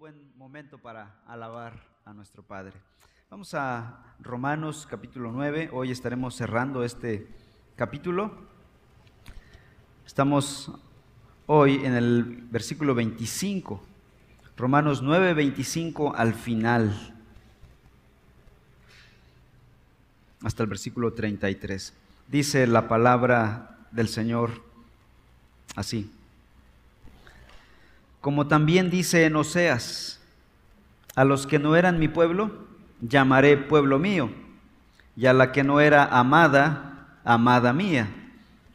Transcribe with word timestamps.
buen 0.00 0.32
momento 0.38 0.78
para 0.78 1.14
alabar 1.26 1.74
a 2.06 2.14
nuestro 2.14 2.42
Padre. 2.42 2.72
Vamos 3.28 3.52
a 3.52 4.14
Romanos 4.18 4.86
capítulo 4.88 5.30
9. 5.30 5.68
Hoy 5.74 5.90
estaremos 5.90 6.34
cerrando 6.34 6.84
este 6.84 7.28
capítulo. 7.76 8.32
Estamos 10.06 10.72
hoy 11.44 11.84
en 11.84 11.92
el 11.92 12.22
versículo 12.50 12.94
25. 12.94 13.82
Romanos 14.56 15.02
9, 15.02 15.34
25 15.34 16.16
al 16.16 16.32
final. 16.32 17.14
Hasta 20.42 20.62
el 20.62 20.68
versículo 20.70 21.12
33. 21.12 21.92
Dice 22.26 22.66
la 22.66 22.88
palabra 22.88 23.76
del 23.90 24.08
Señor 24.08 24.62
así 25.76 26.10
como 28.20 28.46
también 28.46 28.90
dice 28.90 29.24
en 29.24 29.36
Oseas, 29.36 30.20
a 31.14 31.24
los 31.24 31.46
que 31.46 31.58
no 31.58 31.76
eran 31.76 31.98
mi 31.98 32.08
pueblo, 32.08 32.50
llamaré 33.00 33.56
pueblo 33.56 33.98
mío, 33.98 34.30
y 35.16 35.26
a 35.26 35.32
la 35.32 35.52
que 35.52 35.64
no 35.64 35.80
era 35.80 36.04
amada, 36.04 37.18
amada 37.24 37.72
mía. 37.72 38.08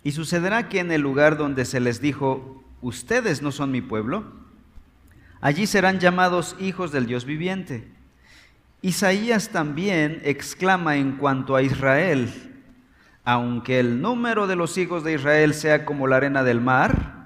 Y 0.04 0.12
sucederá 0.12 0.70
que 0.70 0.80
en 0.80 0.92
el 0.92 1.02
lugar 1.02 1.38
donde 1.38 1.66
se 1.66 1.80
les 1.80 2.02
dijo, 2.02 2.64
ustedes 2.82 3.42
no 3.42 3.52
son 3.52 3.72
mi 3.72 3.82
pueblo, 3.82 4.26
allí 5.42 5.68
serán 5.68 6.00
llamados 6.00 6.56
hijos 6.60 6.92
del 6.92 7.06
Dios 7.06 7.26
viviente. 7.26 7.88
Isaías 8.82 9.50
también 9.50 10.22
exclama 10.24 10.98
en 10.98 11.14
cuanto 11.14 11.56
a 11.56 11.62
Israel, 11.62 12.32
aunque 13.24 13.80
el 13.80 14.02
número 14.02 14.46
de 14.46 14.56
los 14.56 14.78
hijos 14.78 15.04
de 15.04 15.14
Israel 15.14 15.56
sea 15.56 15.86
como 15.86 16.06
la 16.06 16.18
arena 16.18 16.44
del 16.44 16.62
mar, 16.62 17.25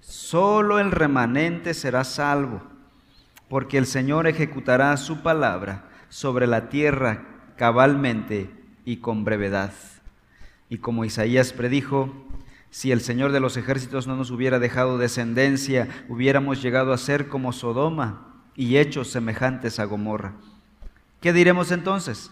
Solo 0.00 0.78
el 0.78 0.90
remanente 0.90 1.74
será 1.74 2.04
salvo, 2.04 2.62
porque 3.48 3.78
el 3.78 3.86
Señor 3.86 4.26
ejecutará 4.26 4.96
su 4.96 5.22
palabra 5.22 5.84
sobre 6.08 6.46
la 6.46 6.68
tierra 6.68 7.24
cabalmente 7.56 8.50
y 8.84 8.98
con 8.98 9.24
brevedad. 9.24 9.72
Y 10.68 10.78
como 10.78 11.04
Isaías 11.04 11.52
predijo, 11.52 12.12
si 12.70 12.92
el 12.92 13.00
Señor 13.00 13.32
de 13.32 13.40
los 13.40 13.56
ejércitos 13.56 14.06
no 14.06 14.16
nos 14.16 14.30
hubiera 14.30 14.58
dejado 14.58 14.98
descendencia, 14.98 15.88
hubiéramos 16.08 16.62
llegado 16.62 16.92
a 16.92 16.98
ser 16.98 17.28
como 17.28 17.52
Sodoma 17.52 18.42
y 18.54 18.76
hechos 18.76 19.10
semejantes 19.10 19.80
a 19.80 19.84
Gomorra. 19.84 20.34
¿Qué 21.20 21.32
diremos 21.32 21.72
entonces? 21.72 22.30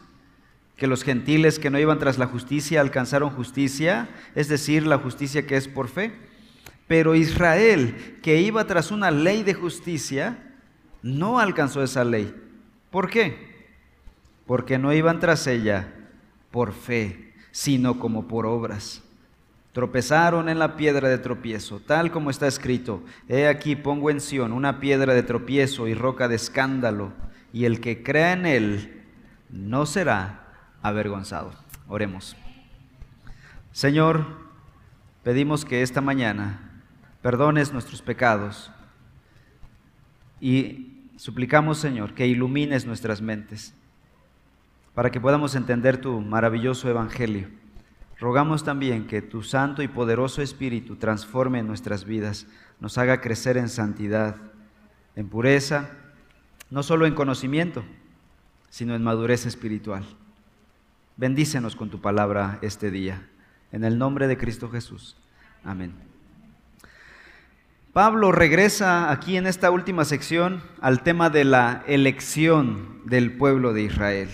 ¿Que 0.77 0.86
los 0.86 1.02
gentiles 1.02 1.58
que 1.58 1.70
no 1.70 1.78
iban 1.78 1.98
tras 1.98 2.19
la 2.19 2.27
justicia 2.27 2.80
alcanzaron 2.80 3.30
justicia, 3.30 4.08
es 4.36 4.48
decir, 4.48 4.86
la 4.86 4.98
justicia 4.98 5.46
que 5.46 5.56
es 5.56 5.66
por 5.66 5.89
fe? 5.89 6.27
Pero 6.89 7.14
Israel, 7.14 8.19
que 8.22 8.41
iba 8.41 8.67
tras 8.67 8.91
una 8.91 9.11
ley 9.11 9.42
de 9.42 9.55
justicia, 9.55 10.39
no 11.03 11.39
alcanzó 11.39 11.83
esa 11.83 12.03
ley. 12.03 12.34
¿Por 12.91 13.11
qué? 13.11 13.69
Porque 14.47 14.78
no 14.78 14.92
iban 14.92 15.20
tras 15.20 15.47
ella 15.47 15.95
por 16.50 16.72
fe, 16.72 17.34
sino 17.50 18.00
como 18.00 18.27
por 18.27 18.47
obras. 18.47 19.03
Tropezaron 19.72 20.48
en 20.48 20.58
la 20.58 20.77
piedra 20.77 21.08
de 21.08 21.19
tropiezo, 21.19 21.80
tal 21.80 22.11
como 22.11 22.30
está 22.30 22.47
escrito, 22.47 23.02
he 23.28 23.47
aquí 23.47 23.77
pongo 23.77 24.11
en 24.11 24.20
Sión 24.20 24.52
una 24.52 24.80
piedra 24.80 25.12
de 25.12 25.23
tropiezo 25.23 25.86
y 25.86 25.95
roca 25.95 26.27
de 26.27 26.36
escándalo, 26.36 27.12
y 27.52 27.67
el 27.67 27.80
que 27.80 28.02
crea 28.02 28.33
en 28.33 28.47
él 28.47 29.05
no 29.50 29.84
será 29.84 30.47
avergonzado. 30.83 31.52
Oremos. 31.86 32.34
Señor, 33.73 34.25
pedimos 35.23 35.64
que 35.64 35.83
esta 35.83 36.00
mañana 36.00 36.67
perdones 37.28 37.74
nuestros 37.74 38.00
pecados 38.00 38.70
y 40.40 41.10
suplicamos, 41.18 41.76
Señor, 41.76 42.14
que 42.14 42.26
ilumines 42.26 42.86
nuestras 42.86 43.20
mentes 43.20 43.74
para 44.94 45.10
que 45.10 45.20
podamos 45.20 45.54
entender 45.54 46.00
tu 46.00 46.22
maravilloso 46.22 46.88
evangelio. 46.88 47.50
Rogamos 48.18 48.64
también 48.64 49.06
que 49.06 49.20
tu 49.20 49.42
santo 49.42 49.83
y 49.83 49.88
poderoso 49.88 50.40
Espíritu 50.40 50.96
transforme 50.96 51.62
nuestras 51.62 52.06
vidas, 52.06 52.46
nos 52.80 52.96
haga 52.96 53.20
crecer 53.20 53.58
en 53.58 53.68
santidad, 53.68 54.36
en 55.14 55.28
pureza, 55.28 55.90
no 56.70 56.83
solo 56.83 57.05
en 57.05 57.14
conocimiento, 57.14 57.84
sino 58.70 58.94
en 58.94 59.05
madurez 59.05 59.44
espiritual. 59.44 60.06
Bendícenos 61.18 61.77
con 61.77 61.90
tu 61.90 62.00
palabra 62.00 62.58
este 62.62 62.90
día. 62.90 63.28
En 63.70 63.84
el 63.84 63.98
nombre 63.98 64.28
de 64.28 64.38
Cristo 64.38 64.70
Jesús. 64.70 65.14
Amén. 65.62 66.08
Pablo 67.92 68.32
regresa 68.32 69.10
aquí 69.10 69.38
en 69.38 69.46
esta 69.46 69.70
última 69.70 70.04
sección 70.04 70.62
al 70.80 71.02
tema 71.02 71.30
de 71.30 71.44
la 71.44 71.82
elección 71.86 73.00
del 73.06 73.32
pueblo 73.32 73.72
de 73.72 73.82
Israel. 73.82 74.28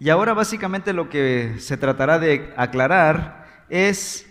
Y 0.00 0.10
ahora 0.10 0.34
básicamente 0.34 0.92
lo 0.92 1.08
que 1.08 1.54
se 1.58 1.76
tratará 1.76 2.18
de 2.18 2.52
aclarar 2.56 3.46
es 3.68 4.26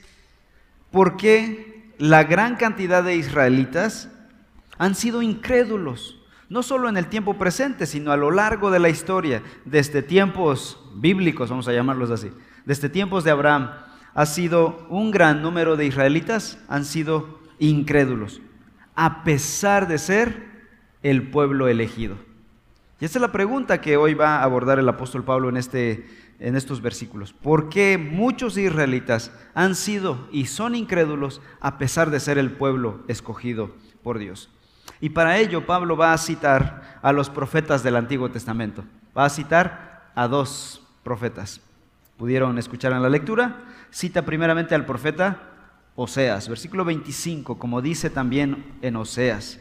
por 0.92 1.16
qué 1.16 1.94
la 1.98 2.26
gran 2.26 2.58
cantidad 2.58 3.02
de 3.02 3.16
israelitas 3.16 4.10
han 4.78 4.94
sido 4.94 5.22
incrédulos, 5.22 6.20
no 6.50 6.64
solo 6.64 6.90
en 6.90 6.98
el 6.98 7.08
tiempo 7.08 7.38
presente, 7.38 7.86
sino 7.86 8.12
a 8.12 8.18
lo 8.18 8.32
largo 8.32 8.72
de 8.72 8.80
la 8.80 8.90
historia, 8.90 9.42
desde 9.64 10.02
tiempos 10.02 10.80
bíblicos, 10.96 11.50
vamos 11.50 11.68
a 11.68 11.74
llamarlos 11.74 12.12
así, 12.12 12.32
desde 12.66 12.90
tiempos 12.90 13.24
de 13.24 13.32
Abraham, 13.32 13.72
ha 14.14 14.26
sido 14.26 14.86
un 14.90 15.12
gran 15.12 15.42
número 15.42 15.78
de 15.78 15.86
israelitas, 15.86 16.60
han 16.68 16.86
sido 16.86 17.38
incrédulos, 17.60 18.42
a 18.96 19.24
pesar 19.24 19.88
de 19.88 19.98
ser 19.98 20.48
el 21.04 21.30
pueblo 21.30 21.68
elegido. 21.68 22.18
Y 23.00 23.06
esa 23.06 23.20
es 23.20 23.22
la 23.22 23.32
pregunta 23.32 23.80
que 23.80 23.98
hoy 23.98 24.14
va 24.14 24.38
a 24.38 24.44
abordar 24.44 24.80
el 24.80 24.90
apóstol 24.90 25.24
Pablo 25.24 25.50
en, 25.50 25.58
este, 25.58 26.08
en 26.40 26.56
estos 26.56 26.82
versículos. 26.82 27.32
¿Por 27.32 27.70
qué 27.70 27.98
muchos 27.98 28.58
israelitas 28.58 29.32
han 29.54 29.76
sido 29.76 30.28
y 30.32 30.48
son 30.48 30.74
incrédulos 30.74 31.42
a 31.60 31.78
pesar 31.78 32.10
de 32.10 32.20
ser 32.20 32.38
el 32.38 32.52
pueblo 32.52 33.04
escogido 33.08 33.76
por 34.02 34.18
Dios? 34.18 34.50
Y 35.00 35.10
para 35.10 35.38
ello 35.38 35.66
Pablo 35.66 35.96
va 35.96 36.14
a 36.14 36.18
citar 36.18 37.00
a 37.04 37.12
los 37.12 37.30
profetas 37.30 37.84
del 37.84 37.96
Antiguo 37.96 38.32
Testamento. 38.32 38.84
Va 39.16 39.26
a 39.26 39.30
citar 39.30 40.12
a 40.16 40.28
dos 40.28 40.82
profetas. 41.04 41.62
¿Pudieron 42.18 42.58
escuchar 42.58 42.94
en 42.94 43.04
la 43.04 43.10
lectura? 43.10 43.58
Cita 43.92 44.26
primeramente 44.26 44.74
al 44.74 44.86
profeta 44.86 45.57
Oseas, 46.00 46.48
versículo 46.48 46.86
25, 46.86 47.58
como 47.58 47.82
dice 47.82 48.12
también 48.12 48.64
en 48.84 48.96
Oseas. 48.96 49.60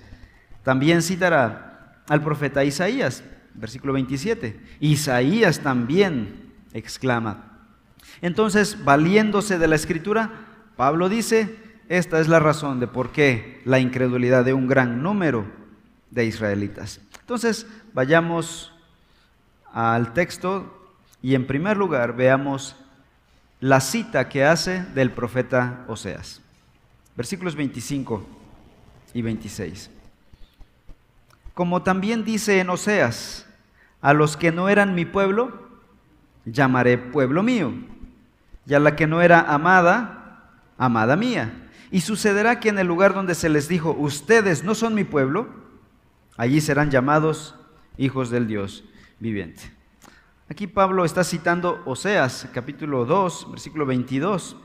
También 0.62 1.00
citará 1.00 2.02
al 2.08 2.22
profeta 2.22 2.62
Isaías, 2.62 3.24
versículo 3.54 3.94
27. 3.94 4.60
Isaías 4.80 5.60
también 5.60 6.52
exclama. 6.74 7.58
Entonces, 8.20 8.84
valiéndose 8.84 9.58
de 9.58 9.66
la 9.66 9.76
escritura, 9.76 10.30
Pablo 10.76 11.08
dice, 11.08 11.56
esta 11.88 12.20
es 12.20 12.28
la 12.28 12.38
razón 12.38 12.80
de 12.80 12.86
por 12.86 13.12
qué 13.12 13.62
la 13.64 13.78
incredulidad 13.78 14.44
de 14.44 14.52
un 14.52 14.66
gran 14.66 15.02
número 15.02 15.46
de 16.10 16.26
israelitas. 16.26 17.00
Entonces, 17.18 17.66
vayamos 17.94 18.74
al 19.72 20.12
texto 20.12 20.92
y 21.22 21.34
en 21.34 21.46
primer 21.46 21.78
lugar 21.78 22.14
veamos 22.14 22.76
la 23.60 23.80
cita 23.80 24.28
que 24.28 24.44
hace 24.44 24.82
del 24.94 25.10
profeta 25.10 25.84
Oseas. 25.88 26.42
Versículos 27.16 27.56
25 27.56 28.26
y 29.14 29.22
26. 29.22 29.90
Como 31.54 31.82
también 31.82 32.24
dice 32.24 32.60
en 32.60 32.68
Oseas, 32.68 33.46
a 34.02 34.12
los 34.12 34.36
que 34.36 34.52
no 34.52 34.68
eran 34.68 34.94
mi 34.94 35.06
pueblo, 35.06 35.68
llamaré 36.44 36.98
pueblo 36.98 37.42
mío, 37.42 37.72
y 38.66 38.74
a 38.74 38.80
la 38.80 38.94
que 38.94 39.06
no 39.06 39.22
era 39.22 39.40
amada, 39.40 40.52
amada 40.76 41.16
mía. 41.16 41.68
Y 41.90 42.02
sucederá 42.02 42.60
que 42.60 42.68
en 42.68 42.78
el 42.78 42.86
lugar 42.86 43.14
donde 43.14 43.34
se 43.34 43.48
les 43.48 43.68
dijo, 43.68 43.92
ustedes 43.92 44.64
no 44.64 44.74
son 44.74 44.94
mi 44.94 45.04
pueblo, 45.04 45.48
allí 46.36 46.60
serán 46.60 46.90
llamados 46.90 47.54
hijos 47.96 48.28
del 48.28 48.46
Dios 48.46 48.84
viviente. 49.18 49.75
Aquí 50.48 50.68
Pablo 50.68 51.04
está 51.04 51.24
citando 51.24 51.82
Oseas, 51.86 52.48
capítulo 52.54 53.04
2, 53.04 53.50
versículo 53.50 53.84
22. 53.84 54.56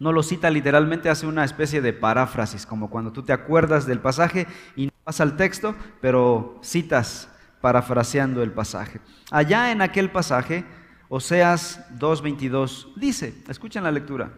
No 0.00 0.10
lo 0.10 0.24
cita 0.24 0.50
literalmente, 0.50 1.08
hace 1.08 1.28
una 1.28 1.44
especie 1.44 1.80
de 1.80 1.92
paráfrasis, 1.92 2.66
como 2.66 2.90
cuando 2.90 3.12
tú 3.12 3.22
te 3.22 3.32
acuerdas 3.32 3.86
del 3.86 4.00
pasaje 4.00 4.48
y 4.74 4.86
no 4.86 4.92
vas 5.04 5.20
al 5.20 5.36
texto, 5.36 5.76
pero 6.00 6.58
citas 6.62 7.28
parafraseando 7.60 8.42
el 8.42 8.50
pasaje. 8.50 9.00
Allá 9.30 9.70
en 9.70 9.82
aquel 9.82 10.10
pasaje, 10.10 10.64
Oseas 11.08 11.80
2.22 12.00 12.94
dice, 12.96 13.40
escuchen 13.48 13.84
la 13.84 13.92
lectura, 13.92 14.32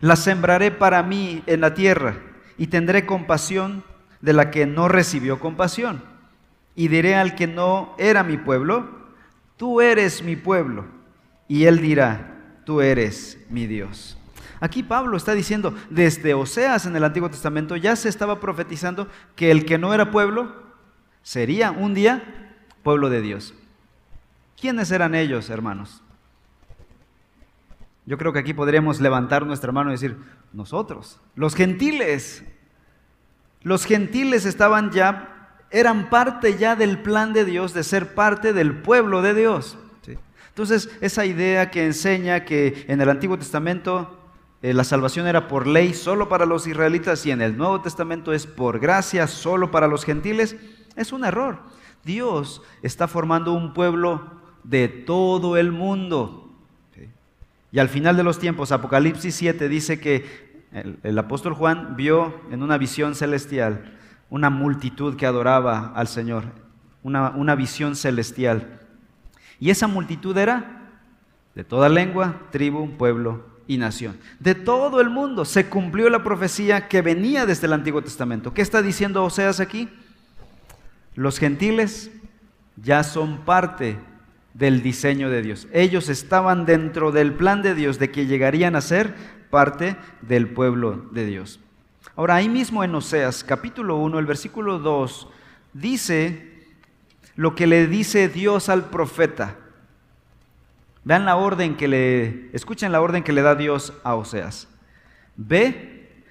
la 0.00 0.14
sembraré 0.14 0.70
para 0.70 1.02
mí 1.02 1.42
en 1.46 1.60
la 1.60 1.74
tierra 1.74 2.18
y 2.56 2.68
tendré 2.68 3.04
compasión 3.04 3.82
de 4.20 4.32
la 4.32 4.52
que 4.52 4.64
no 4.64 4.86
recibió 4.86 5.40
compasión. 5.40 6.04
Y 6.76 6.86
diré 6.86 7.16
al 7.16 7.34
que 7.34 7.48
no 7.48 7.94
era 7.98 8.22
mi 8.22 8.36
pueblo, 8.36 8.93
tú 9.56 9.80
eres 9.80 10.22
mi 10.22 10.36
pueblo. 10.36 10.86
Y 11.48 11.64
él 11.64 11.80
dirá, 11.80 12.60
tú 12.64 12.80
eres 12.80 13.38
mi 13.50 13.66
Dios. 13.66 14.16
Aquí 14.60 14.82
Pablo 14.82 15.16
está 15.16 15.34
diciendo, 15.34 15.74
desde 15.90 16.32
Oseas 16.32 16.86
en 16.86 16.96
el 16.96 17.04
Antiguo 17.04 17.28
Testamento 17.28 17.76
ya 17.76 17.96
se 17.96 18.08
estaba 18.08 18.40
profetizando 18.40 19.08
que 19.36 19.50
el 19.50 19.66
que 19.66 19.78
no 19.78 19.92
era 19.92 20.10
pueblo 20.10 20.54
sería 21.22 21.70
un 21.70 21.94
día 21.94 22.54
pueblo 22.82 23.10
de 23.10 23.20
Dios. 23.20 23.54
¿Quiénes 24.60 24.90
eran 24.90 25.14
ellos, 25.14 25.50
hermanos? 25.50 26.02
Yo 28.06 28.18
creo 28.18 28.32
que 28.32 28.38
aquí 28.38 28.54
podríamos 28.54 29.00
levantar 29.00 29.46
nuestra 29.46 29.72
mano 29.72 29.90
y 29.90 29.94
decir, 29.94 30.16
nosotros, 30.52 31.20
los 31.34 31.54
gentiles. 31.54 32.44
Los 33.62 33.86
gentiles 33.86 34.44
estaban 34.44 34.90
ya, 34.92 35.33
eran 35.74 36.08
parte 36.08 36.56
ya 36.56 36.76
del 36.76 36.98
plan 37.00 37.32
de 37.32 37.44
Dios, 37.44 37.74
de 37.74 37.82
ser 37.82 38.14
parte 38.14 38.52
del 38.52 38.76
pueblo 38.76 39.22
de 39.22 39.34
Dios. 39.34 39.76
Entonces, 40.48 40.88
esa 41.00 41.26
idea 41.26 41.72
que 41.72 41.84
enseña 41.84 42.44
que 42.44 42.84
en 42.86 43.00
el 43.00 43.10
Antiguo 43.10 43.36
Testamento 43.36 44.20
eh, 44.62 44.72
la 44.72 44.84
salvación 44.84 45.26
era 45.26 45.48
por 45.48 45.66
ley 45.66 45.92
solo 45.92 46.28
para 46.28 46.46
los 46.46 46.68
israelitas 46.68 47.26
y 47.26 47.32
en 47.32 47.42
el 47.42 47.56
Nuevo 47.56 47.80
Testamento 47.80 48.32
es 48.32 48.46
por 48.46 48.78
gracia 48.78 49.26
solo 49.26 49.72
para 49.72 49.88
los 49.88 50.04
gentiles, 50.04 50.54
es 50.94 51.12
un 51.12 51.24
error. 51.24 51.58
Dios 52.04 52.62
está 52.82 53.08
formando 53.08 53.52
un 53.52 53.74
pueblo 53.74 54.30
de 54.62 54.86
todo 54.86 55.56
el 55.56 55.72
mundo. 55.72 56.52
Y 57.72 57.80
al 57.80 57.88
final 57.88 58.16
de 58.16 58.22
los 58.22 58.38
tiempos, 58.38 58.70
Apocalipsis 58.70 59.34
7 59.34 59.68
dice 59.68 59.98
que 59.98 60.54
el, 61.02 61.18
apóstol 61.18 61.54
Juan 61.54 61.96
vio 61.96 62.40
en 62.52 62.62
una 62.62 62.78
visión 62.78 63.16
celestial 63.16 63.98
una 64.30 64.50
multitud 64.50 65.16
que 65.16 65.26
adoraba 65.26 65.92
al 65.94 66.08
Señor, 66.08 66.44
una, 67.02 67.30
una 67.30 67.54
visión 67.54 67.96
celestial. 67.96 68.80
Y 69.60 69.70
esa 69.70 69.86
multitud 69.86 70.36
era 70.36 70.82
de 71.54 71.64
toda 71.64 71.88
lengua, 71.88 72.40
tribu, 72.50 72.90
pueblo 72.96 73.46
y 73.66 73.78
nación. 73.78 74.18
De 74.40 74.54
todo 74.54 75.00
el 75.00 75.10
mundo 75.10 75.44
se 75.44 75.68
cumplió 75.68 76.10
la 76.10 76.22
profecía 76.22 76.88
que 76.88 77.02
venía 77.02 77.46
desde 77.46 77.66
el 77.66 77.72
Antiguo 77.72 78.02
Testamento. 78.02 78.52
¿Qué 78.52 78.62
está 78.62 78.82
diciendo 78.82 79.24
Oseas 79.24 79.60
aquí? 79.60 79.88
Los 81.14 81.38
gentiles 81.38 82.10
ya 82.76 83.04
son 83.04 83.38
parte 83.44 83.98
del 84.52 84.82
diseño 84.82 85.30
de 85.30 85.42
Dios. 85.42 85.68
Ellos 85.72 86.08
estaban 86.08 86.66
dentro 86.66 87.12
del 87.12 87.32
plan 87.32 87.62
de 87.62 87.74
Dios 87.74 87.98
de 87.98 88.10
que 88.10 88.26
llegarían 88.26 88.76
a 88.76 88.80
ser 88.80 89.14
parte 89.50 89.96
del 90.22 90.48
pueblo 90.48 91.08
de 91.12 91.26
Dios. 91.26 91.60
Ahora, 92.16 92.36
ahí 92.36 92.48
mismo 92.48 92.84
en 92.84 92.94
Oseas, 92.94 93.42
capítulo 93.42 93.96
1, 93.96 94.20
el 94.20 94.26
versículo 94.26 94.78
2, 94.78 95.26
dice 95.72 96.64
lo 97.34 97.56
que 97.56 97.66
le 97.66 97.88
dice 97.88 98.28
Dios 98.28 98.68
al 98.68 98.84
profeta. 98.84 99.56
Vean 101.02 101.24
la 101.24 101.34
orden 101.34 101.76
que 101.76 101.88
le, 101.88 102.54
escuchen 102.54 102.92
la 102.92 103.00
orden 103.00 103.24
que 103.24 103.32
le 103.32 103.42
da 103.42 103.56
Dios 103.56 103.92
a 104.04 104.14
Oseas. 104.14 104.68
Ve, 105.34 106.22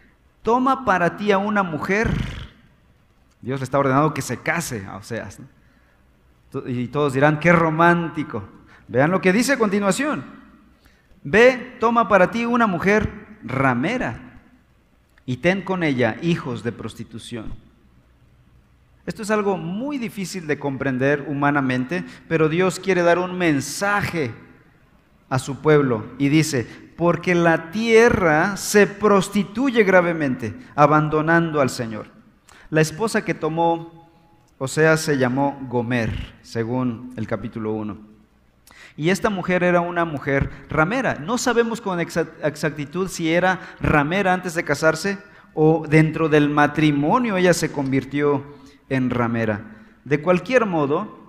toma 0.42 0.86
para 0.86 1.18
ti 1.18 1.34
a 1.34 1.38
una 1.38 1.64
mujer. 1.64 2.10
Dios 3.42 3.60
le 3.60 3.66
está 3.66 3.78
ordenando 3.78 4.14
que 4.14 4.22
se 4.22 4.38
case 4.38 4.86
a 4.88 4.96
Oseas. 4.96 5.40
Y 6.66 6.88
todos 6.88 7.12
dirán, 7.12 7.42
qué 7.42 7.52
romántico. 7.52 8.48
Vean 8.88 9.12
lo 9.12 9.20
que 9.20 9.34
dice 9.34 9.54
a 9.54 9.60
continuación. 9.60 10.24
Ve, 11.24 11.76
toma 11.82 12.08
para 12.08 12.32
ti 12.32 12.46
una 12.46 12.68
mujer 12.68 13.38
ramera 13.44 14.33
y 15.26 15.38
ten 15.38 15.62
con 15.62 15.84
ella 15.84 16.18
hijos 16.22 16.64
de 16.64 16.72
prostitución. 16.72 17.54
Esto 19.06 19.22
es 19.22 19.32
algo 19.32 19.58
muy 19.58 19.98
difícil 19.98 20.48
de 20.48 20.60
comprender 20.60 21.26
humanamente, 21.28 22.06
pero 22.28 22.50
Dios 22.50 22.80
quiere 22.80 23.02
dar 23.02 23.20
un 23.20 23.38
mensaje 23.38 24.34
a 25.30 25.40
su 25.40 25.62
pueblo 25.62 26.06
y 26.18 26.30
dice, 26.30 26.68
porque 26.96 27.36
la 27.36 27.72
tierra 27.72 28.56
se 28.56 28.88
prostituye 28.88 29.84
gravemente, 29.84 30.54
abandonando 30.76 31.60
al 31.60 31.70
Señor. 31.70 32.08
La 32.70 32.82
esposa 32.82 33.26
que 33.26 33.34
tomó 33.34 34.04
o 34.64 34.68
sea, 34.70 34.96
se 34.96 35.18
llamó 35.18 35.60
Gomer, 35.68 36.36
según 36.42 37.14
el 37.18 37.28
capítulo 37.28 37.74
1. 37.74 38.13
Y 38.96 39.10
esta 39.10 39.30
mujer 39.30 39.64
era 39.64 39.82
una 39.82 40.06
mujer 40.06 40.50
ramera. 40.70 41.16
No 41.16 41.38
sabemos 41.38 41.82
con 41.82 42.00
exactitud 42.00 43.08
si 43.08 43.32
era 43.32 43.60
ramera 43.82 44.34
antes 44.34 44.54
de 44.54 44.64
casarse 44.64 45.18
o 45.54 45.86
dentro 45.88 46.30
del 46.30 46.50
matrimonio 46.50 47.38
ella 47.38 47.54
se 47.54 47.72
convirtió 47.72 48.44
en 48.90 49.10
ramera. 49.10 49.62
De 50.04 50.22
cualquier 50.22 50.66
modo, 50.66 51.24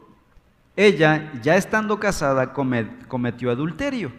ella, 0.76 1.32
ya 1.42 1.56
estando 1.56 1.98
casada, 2.00 2.52
cometió 2.52 3.50
adulterio 3.50 4.12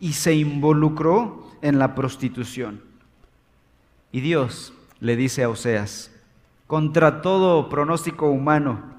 y 0.00 0.14
se 0.14 0.34
involucró 0.34 1.50
en 1.62 1.78
la 1.78 1.94
prostitución. 1.94 2.82
Y 4.10 4.20
Dios 4.20 4.72
le 5.00 5.16
dice 5.16 5.44
a 5.44 5.50
Oseas, 5.50 6.10
contra 6.66 7.20
todo 7.20 7.68
pronóstico 7.68 8.30
humano. 8.30 8.96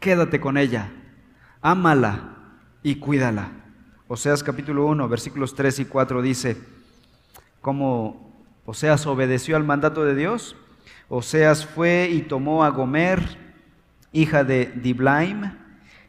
Quédate 0.00 0.40
con 0.40 0.58
ella, 0.58 0.92
ámala 1.62 2.32
y 2.82 2.96
cuídala. 2.96 3.50
Oseas 4.08 4.42
capítulo 4.42 4.86
1, 4.86 5.08
versículos 5.08 5.54
3 5.54 5.80
y 5.80 5.84
4 5.84 6.22
dice, 6.22 6.56
como 7.60 8.32
Oseas 8.66 9.06
obedeció 9.06 9.56
al 9.56 9.64
mandato 9.64 10.04
de 10.04 10.14
Dios, 10.14 10.56
Oseas 11.08 11.64
fue 11.64 12.08
y 12.10 12.22
tomó 12.22 12.64
a 12.64 12.70
Gomer, 12.70 13.20
hija 14.12 14.44
de 14.44 14.66
Diblaim, 14.66 15.52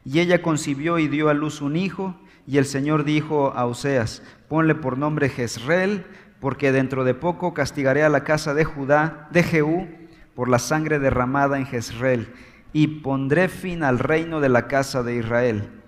y 0.03 0.19
ella 0.19 0.41
concibió 0.41 0.99
y 0.99 1.07
dio 1.07 1.29
a 1.29 1.33
luz 1.33 1.61
un 1.61 1.75
hijo, 1.75 2.15
y 2.45 2.57
el 2.57 2.65
Señor 2.65 3.05
dijo 3.05 3.53
a 3.55 3.65
Oseas, 3.65 4.23
ponle 4.49 4.75
por 4.75 4.97
nombre 4.97 5.29
Jezreel, 5.29 6.05
porque 6.41 6.73
dentro 6.73 7.05
de 7.05 7.13
poco 7.13 7.53
castigaré 7.53 8.03
a 8.03 8.09
la 8.09 8.25
casa 8.25 8.53
de 8.53 8.65
Judá, 8.65 9.29
de 9.31 9.43
Jehú, 9.43 9.87
por 10.35 10.49
la 10.49 10.59
sangre 10.59 10.99
derramada 10.99 11.57
en 11.57 11.65
Jezreel, 11.65 12.33
y 12.73 12.87
pondré 12.87 13.47
fin 13.47 13.83
al 13.83 13.99
reino 13.99 14.41
de 14.41 14.49
la 14.49 14.67
casa 14.67 15.03
de 15.03 15.15
Israel. 15.15 15.82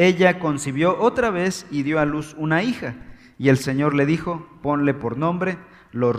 Ella 0.00 0.38
concibió 0.38 0.98
otra 0.98 1.28
vez 1.28 1.66
y 1.70 1.82
dio 1.82 2.00
a 2.00 2.06
luz 2.06 2.34
una 2.38 2.62
hija, 2.62 2.94
y 3.38 3.50
el 3.50 3.58
Señor 3.58 3.94
le 3.94 4.06
dijo, 4.06 4.48
ponle 4.62 4.94
por 4.94 5.18
nombre 5.18 5.58
Lo 5.92 6.14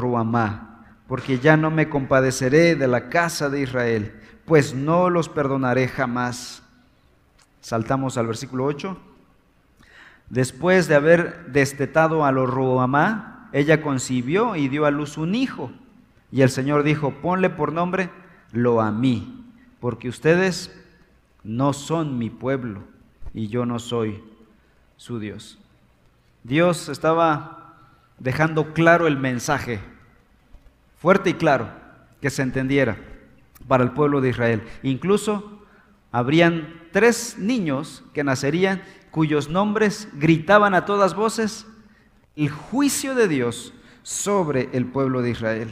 porque 1.08 1.40
ya 1.40 1.58
no 1.58 1.72
me 1.72 1.90
compadeceré 1.90 2.76
de 2.76 2.88
la 2.88 3.10
casa 3.10 3.50
de 3.50 3.62
Israel, 3.62 4.14
pues 4.46 4.76
no 4.76 5.10
los 5.10 5.30
perdonaré 5.30 5.88
jamás. 5.88 6.62
Saltamos 7.60 8.20
al 8.20 8.28
versículo 8.28 8.66
8. 8.66 9.00
Después 10.30 10.88
de 10.88 10.94
haber 10.94 11.48
destetado 11.48 12.24
a 12.24 12.32
Lo 12.32 12.46
ella 13.52 13.82
concibió 13.82 14.56
y 14.56 14.68
dio 14.68 14.86
a 14.86 14.92
luz 14.92 15.18
un 15.18 15.34
hijo 15.34 15.72
y 16.32 16.44
el 16.44 16.52
Señor 16.52 16.84
dijo, 16.84 17.16
ponle 17.20 17.50
por 17.50 17.74
nombre 17.74 18.12
lo 18.52 18.80
a 18.80 18.92
mí, 18.92 19.44
porque 19.80 20.08
ustedes 20.08 20.72
no 21.44 21.74
son 21.74 22.20
mi 22.20 22.30
pueblo 22.30 22.91
y 23.34 23.48
yo 23.48 23.66
no 23.66 23.80
soy 23.80 24.24
su 24.98 25.20
Dios. 25.20 25.58
Dios 26.44 26.90
estaba 26.90 27.76
dejando 28.20 28.74
claro 28.74 29.08
el 29.08 29.18
mensaje, 29.18 29.80
fuerte 30.98 31.32
y 31.32 31.34
claro, 31.34 31.70
que 32.22 32.30
se 32.30 32.42
entendiera 32.42 32.98
para 33.68 33.84
el 33.84 33.92
pueblo 33.92 34.22
de 34.22 34.30
Israel. 34.30 34.64
Incluso 34.84 35.64
habrían 36.12 36.82
tres 36.92 37.38
niños 37.38 38.04
que 38.14 38.24
nacerían 38.24 38.82
cuyos 39.12 39.50
nombres 39.50 40.08
gritaban 40.14 40.74
a 40.74 40.86
todas 40.86 41.16
voces 41.16 41.66
el 42.36 42.50
juicio 42.50 43.16
de 43.16 43.28
Dios 43.28 43.74
sobre 44.04 44.70
el 44.74 44.86
pueblo 44.86 45.22
de 45.22 45.32
Israel. 45.32 45.70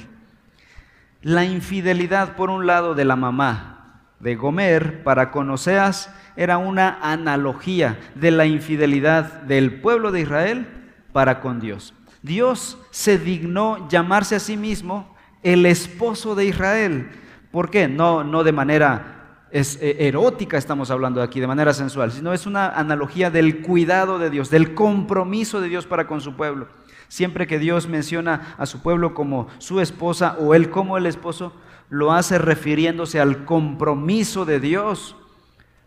La 1.21 1.45
infidelidad, 1.45 2.35
por 2.35 2.49
un 2.49 2.65
lado, 2.65 2.95
de 2.95 3.05
la 3.05 3.15
mamá 3.15 3.78
de 4.19 4.35
Gomer 4.35 5.03
para 5.03 5.31
con 5.31 5.49
Oseas 5.49 6.13
era 6.35 6.57
una 6.57 6.99
analogía 7.01 7.99
de 8.15 8.31
la 8.31 8.45
infidelidad 8.45 9.41
del 9.43 9.81
pueblo 9.81 10.11
de 10.11 10.21
Israel 10.21 10.67
para 11.11 11.41
con 11.41 11.59
Dios. 11.59 11.93
Dios 12.21 12.77
se 12.91 13.17
dignó 13.17 13.87
llamarse 13.89 14.35
a 14.35 14.39
sí 14.39 14.57
mismo 14.57 15.15
el 15.43 15.65
esposo 15.65 16.35
de 16.35 16.45
Israel. 16.45 17.09
¿Por 17.51 17.69
qué? 17.69 17.87
No, 17.87 18.23
no 18.23 18.43
de 18.43 18.51
manera 18.51 19.19
es, 19.51 19.79
eh, 19.81 20.07
erótica 20.07 20.57
estamos 20.57 20.91
hablando 20.91 21.21
aquí, 21.21 21.39
de 21.39 21.47
manera 21.47 21.73
sensual, 21.73 22.11
sino 22.11 22.33
es 22.33 22.45
una 22.45 22.69
analogía 22.69 23.31
del 23.31 23.61
cuidado 23.61 24.19
de 24.19 24.29
Dios, 24.29 24.49
del 24.49 24.73
compromiso 24.73 25.61
de 25.61 25.69
Dios 25.69 25.85
para 25.87 26.07
con 26.07 26.21
su 26.21 26.35
pueblo. 26.35 26.67
Siempre 27.07 27.47
que 27.47 27.57
Dios 27.57 27.87
menciona 27.87 28.55
a 28.57 28.65
su 28.65 28.81
pueblo 28.81 29.15
como 29.15 29.47
su 29.57 29.79
esposa 29.81 30.37
o 30.39 30.53
él 30.53 30.69
como 30.69 30.97
el 30.97 31.07
esposo, 31.07 31.53
lo 31.89 32.11
hace 32.11 32.37
refiriéndose 32.37 33.19
al 33.19 33.45
compromiso 33.45 34.45
de 34.45 34.59
Dios 34.59 35.15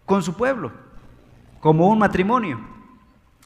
con 0.05 0.23
su 0.23 0.35
pueblo, 0.35 0.73
como 1.61 1.89
un 1.89 1.99
matrimonio, 1.99 2.61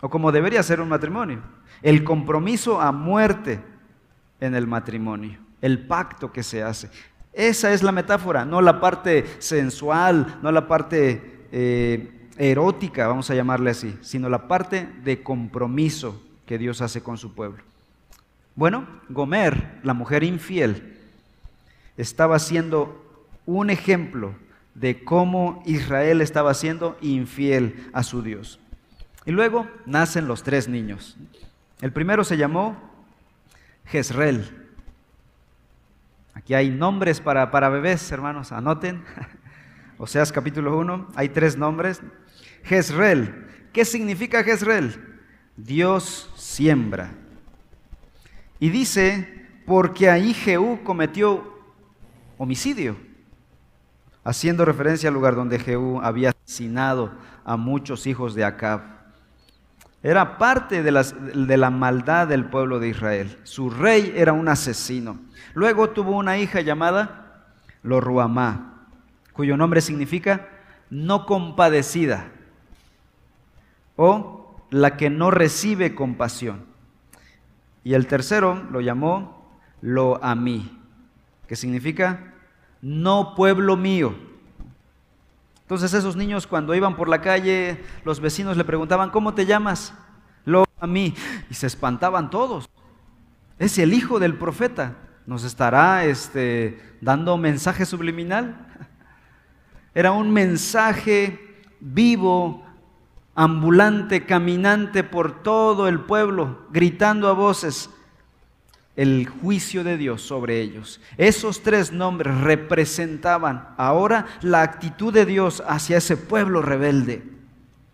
o 0.01 0.09
como 0.09 0.33
debería 0.33 0.63
ser 0.63 0.81
un 0.81 0.89
matrimonio. 0.89 1.41
El 1.83 2.05
compromiso 2.05 2.81
a 2.81 2.93
muerte 2.93 3.61
en 4.41 4.55
el 4.55 4.67
matrimonio, 4.67 5.39
el 5.61 5.87
pacto 5.87 6.33
que 6.33 6.43
se 6.43 6.63
hace. 6.63 6.91
Esa 7.33 7.73
es 7.73 7.83
la 7.83 7.93
metáfora, 7.93 8.45
no 8.47 8.63
la 8.63 8.81
parte 8.81 9.27
sensual, 9.39 10.39
no 10.43 10.51
la 10.51 10.67
parte 10.67 11.47
eh, 11.53 12.29
erótica, 12.39 13.07
vamos 13.07 13.31
a 13.31 13.35
llamarle 13.35 13.71
así, 13.71 13.99
sino 14.01 14.31
la 14.31 14.49
parte 14.49 14.89
de 15.05 15.23
compromiso 15.23 16.23
que 16.47 16.57
Dios 16.57 16.81
hace 16.81 17.03
con 17.03 17.19
su 17.19 17.35
pueblo. 17.35 17.63
Bueno, 18.55 18.87
Gomer, 19.11 19.81
la 19.83 19.93
mujer 19.93 20.25
infiel, 20.25 20.96
estaba 21.97 22.39
siendo 22.39 23.03
un 23.47 23.71
ejemplo 23.71 24.35
de 24.75 25.05
cómo 25.05 25.63
Israel 25.65 26.21
estaba 26.21 26.53
siendo 26.55 26.99
infiel 27.01 27.89
a 27.93 28.03
su 28.03 28.23
Dios. 28.23 28.61
Y 29.25 29.33
luego 29.33 29.67
nacen 29.87 30.29
los 30.29 30.43
tres 30.43 30.69
niños. 30.69 31.17
El 31.81 31.93
primero 31.93 32.25
se 32.25 32.37
llamó 32.37 32.77
Jezreel. 33.87 34.67
Aquí 36.35 36.55
hay 36.55 36.71
nombres 36.71 37.21
para, 37.21 37.51
para 37.51 37.71
bebés, 37.71 38.13
hermanos, 38.13 38.53
anoten. 38.53 39.03
Oseas 39.99 40.31
capítulo 40.31 40.77
1, 40.79 41.09
hay 41.15 41.31
tres 41.31 41.57
nombres. 41.57 42.03
Jezreel. 42.65 43.47
¿Qué 43.73 43.85
significa 43.85 44.45
Jezreel? 44.45 45.21
Dios 45.57 46.31
siembra. 46.37 47.13
Y 48.59 48.69
dice, 48.69 49.47
porque 49.65 50.11
ahí 50.11 50.35
Jehú 50.35 50.81
cometió 50.85 51.56
homicidio, 52.39 52.97
haciendo 54.25 54.65
referencia 54.65 55.09
al 55.09 55.15
lugar 55.15 55.35
donde 55.35 55.59
Jehú 55.59 56.01
había 56.03 56.31
asesinado 56.31 57.13
a 57.45 57.57
muchos 57.57 58.07
hijos 58.07 58.35
de 58.35 58.45
Acab. 58.45 58.97
Era 60.03 60.39
parte 60.39 60.83
de, 60.83 60.93
la 61.57 61.71
maldad 61.71 62.29
del 62.29 62.45
pueblo 62.45 62.79
de 62.79 62.89
Israel. 62.89 63.39
Su 63.43 63.71
rey 63.71 64.13
era 64.17 64.33
un 64.33 64.49
asesino. 64.49 65.19
Luego 65.55 65.91
tuvo 65.91 66.13
una 66.17 66.39
hija 66.39 66.61
llamada 66.61 67.47
Loruamá, 67.83 68.87
cuyo 69.33 69.57
nombre 69.57 69.81
significa 69.81 70.49
no 70.91 71.27
compadecida 71.27 72.29
o 73.97 74.61
la 74.71 74.97
que 74.97 75.11
no 75.11 75.31
recibe 75.31 75.95
compasión. 75.95 76.67
Y 77.83 77.95
el 77.95 78.07
tercero 78.07 78.63
lo 78.71 78.81
llamó 78.81 79.37
lo 79.81 80.23
que 81.47 81.57
significa 81.57 82.35
no 82.83 83.35
pueblo 83.35 83.77
mío. 83.77 84.15
Entonces 85.63 85.93
esos 85.95 86.15
niños 86.17 86.47
cuando 86.47 86.75
iban 86.75 86.97
por 86.97 87.09
la 87.09 87.21
calle, 87.21 87.83
los 88.05 88.21
vecinos 88.21 88.57
le 88.57 88.65
preguntaban, 88.65 89.11
¿cómo 89.11 89.35
te 89.35 89.47
llamas? 89.47 89.93
Lo 90.45 90.65
a 90.79 90.87
mí. 90.87 91.15
Y 91.51 91.55
se 91.55 91.67
espantaban 91.67 92.31
todos. 92.31 92.69
Es 93.59 93.79
el 93.79 93.93
hijo 93.93 94.19
del 94.19 94.37
profeta. 94.37 94.97
¿Nos 95.27 95.43
estará 95.43 96.05
este, 96.05 96.81
dando 97.01 97.37
mensaje 97.37 97.85
subliminal? 97.85 98.69
Era 99.95 100.13
un 100.13 100.31
mensaje 100.33 101.65
vivo, 101.81 102.65
ambulante, 103.35 104.25
caminante 104.25 105.03
por 105.03 105.43
todo 105.43 105.89
el 105.89 106.01
pueblo, 106.01 106.67
gritando 106.71 107.29
a 107.29 107.33
voces 107.33 107.91
el 108.97 109.29
juicio 109.29 109.85
de 109.85 109.97
Dios 109.97 110.23
sobre 110.23 110.61
ellos. 110.61 111.01
Esos 111.19 111.63
tres 111.63 111.93
nombres 111.93 112.41
representaban 112.41 113.69
ahora 113.77 114.27
la 114.41 114.63
actitud 114.63 115.13
de 115.13 115.27
Dios 115.27 115.63
hacia 115.69 115.99
ese 115.99 116.17
pueblo 116.17 116.63
rebelde, 116.63 117.23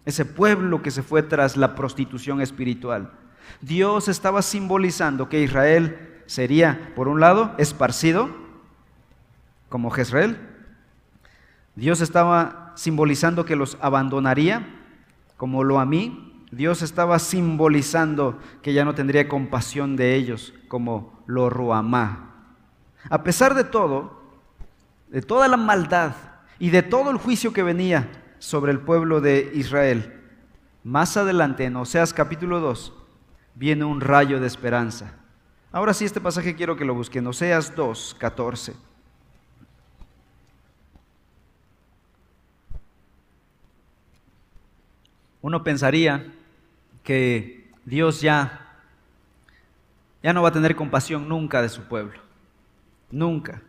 ese 0.06 0.25
pueblo 0.25 0.82
que 0.82 0.90
se 0.90 1.02
fue 1.02 1.23
tras 1.23 1.56
la 1.56 1.75
prostitución 1.75 2.40
espiritual. 2.40 3.11
Dios 3.61 4.09
estaba 4.09 4.42
simbolizando 4.42 5.28
que 5.28 5.42
Israel 5.42 6.23
sería, 6.26 6.92
por 6.94 7.09
un 7.09 7.21
lado, 7.21 7.54
esparcido, 7.59 8.30
como 9.68 9.90
Jezreel. 9.90 10.38
Dios 11.75 12.00
estaba 12.00 12.73
simbolizando 12.76 13.44
que 13.44 13.56
los 13.56 13.76
abandonaría 13.80 14.78
como 15.37 15.64
lo 15.64 15.80
a 15.80 15.85
mí, 15.85 16.31
Dios 16.52 16.82
estaba 16.82 17.18
simbolizando 17.18 18.38
que 18.62 18.75
ya 18.75 18.85
no 18.85 18.94
tendría 18.94 19.26
compasión 19.26 19.97
de 19.97 20.14
ellos, 20.14 20.52
como 20.68 21.25
lo 21.26 21.49
ruamá. 21.50 22.47
A 23.09 23.25
pesar 23.25 23.54
de 23.54 23.64
todo, 23.64 24.23
de 25.09 25.23
toda 25.23 25.49
la 25.49 25.56
maldad 25.56 26.14
y 26.59 26.71
de 26.71 26.82
todo 26.82 27.11
el 27.11 27.16
juicio 27.16 27.52
que 27.52 27.62
venía 27.62 28.35
sobre 28.38 28.71
el 28.71 28.80
pueblo 28.80 29.21
de 29.21 29.50
Israel, 29.54 30.21
más 30.85 31.16
adelante 31.16 31.64
en 31.64 31.76
Oseas 31.76 32.12
capítulo 32.12 32.61
2 32.61 32.92
viene 33.54 33.85
un 33.85 34.00
rayo 34.00 34.38
de 34.38 34.47
esperanza. 34.47 35.14
Ahora 35.73 35.94
sí, 35.94 36.04
este 36.04 36.21
pasaje 36.21 36.54
quiero 36.54 36.76
que 36.76 36.85
lo 36.85 36.94
busquen, 36.94 37.26
Oseas 37.26 37.75
2, 37.75 38.16
14. 38.18 38.75
uno 45.42 45.64
pensaría 45.64 46.32
que 47.02 47.71
Dios 47.85 48.21
ya, 48.21 48.78
ya 50.23 50.32
no 50.32 50.42
va 50.42 50.50
a 50.50 50.52
tener 50.52 50.76
compasión 50.76 51.28
nunca 51.28 51.62
de 51.62 51.68
su 51.68 51.82
pueblo. 51.82 52.21
Nunca. 53.11 53.62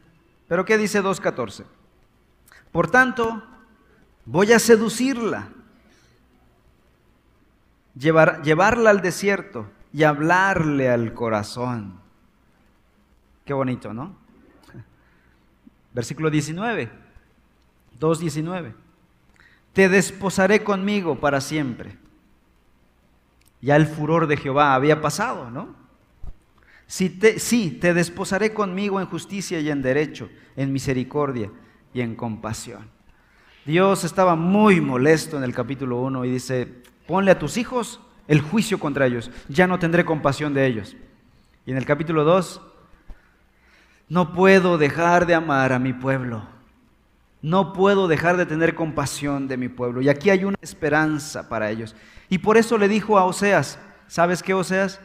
Pero 0.48 0.66
¿qué 0.66 0.78
dice 0.78 1.02
2.14? 1.02 1.66
Por 2.72 2.90
tanto, 2.90 3.44
voy 4.26 4.52
a 4.54 4.60
seducirla, 4.60 5.50
llevar, 7.96 8.42
llevarla 8.44 8.90
al 8.90 9.02
desierto 9.02 9.70
y 9.92 10.04
hablarle 10.04 10.90
al 10.90 11.14
corazón. 11.14 12.00
Qué 13.46 13.54
bonito, 13.54 13.94
¿no? 13.94 14.16
Versículo 15.94 16.30
19, 16.30 16.90
2.19 18.00 18.84
te 19.74 19.90
desposaré 19.90 20.64
conmigo 20.64 21.20
para 21.20 21.42
siempre. 21.42 21.98
Ya 23.64 23.78
el 23.78 23.88
furor 23.88 24.28
de 24.28 24.36
Jehová 24.36 24.76
había 24.76 25.00
pasado, 25.00 25.50
¿no? 25.50 25.74
Si 26.86 27.10
te, 27.10 27.40
sí, 27.40 27.72
te 27.72 27.94
desposaré 27.94 28.54
conmigo 28.54 29.00
en 29.00 29.08
justicia 29.08 29.62
y 29.62 29.70
en 29.70 29.82
derecho, 29.82 30.30
en 30.58 30.74
misericordia 30.74 31.50
y 31.94 32.02
en 32.02 32.14
compasión. 32.14 32.90
Dios 33.66 34.04
estaba 34.04 34.36
muy 34.36 34.82
molesto 34.82 35.38
en 35.38 35.46
el 35.46 35.54
capítulo 35.54 36.02
1 36.02 36.26
y 36.26 36.32
dice, 36.32 36.68
ponle 37.08 37.32
a 37.32 37.40
tus 37.40 37.56
hijos 37.56 38.02
el 38.28 38.42
juicio 38.42 38.80
contra 38.80 39.06
ellos, 39.06 39.32
ya 39.48 39.66
no 39.66 39.80
tendré 39.80 40.04
compasión 40.04 40.54
de 40.54 40.66
ellos. 40.66 40.98
Y 41.66 41.72
en 41.72 41.78
el 41.78 41.86
capítulo 41.86 42.26
2, 42.26 42.62
no 44.10 44.34
puedo 44.34 44.78
dejar 44.78 45.26
de 45.26 45.36
amar 45.36 45.72
a 45.72 45.80
mi 45.80 45.94
pueblo. 45.94 46.53
No 47.44 47.74
puedo 47.74 48.08
dejar 48.08 48.38
de 48.38 48.46
tener 48.46 48.74
compasión 48.74 49.50
de 49.50 49.58
mi 49.58 49.68
pueblo. 49.68 50.02
Y 50.02 50.08
aquí 50.08 50.30
hay 50.30 50.46
una 50.46 50.56
esperanza 50.62 51.50
para 51.50 51.70
ellos. 51.70 51.94
Y 52.30 52.38
por 52.38 52.56
eso 52.56 52.78
le 52.78 52.88
dijo 52.88 53.20
a 53.20 53.26
Oseas, 53.26 53.78
¿sabes 54.08 54.42
qué, 54.42 54.54
Oseas? 54.54 55.02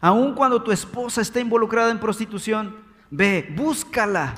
Aun 0.00 0.34
cuando 0.34 0.60
tu 0.60 0.72
esposa 0.72 1.20
está 1.20 1.38
involucrada 1.38 1.92
en 1.92 2.00
prostitución, 2.00 2.76
ve, 3.10 3.54
búscala, 3.56 4.34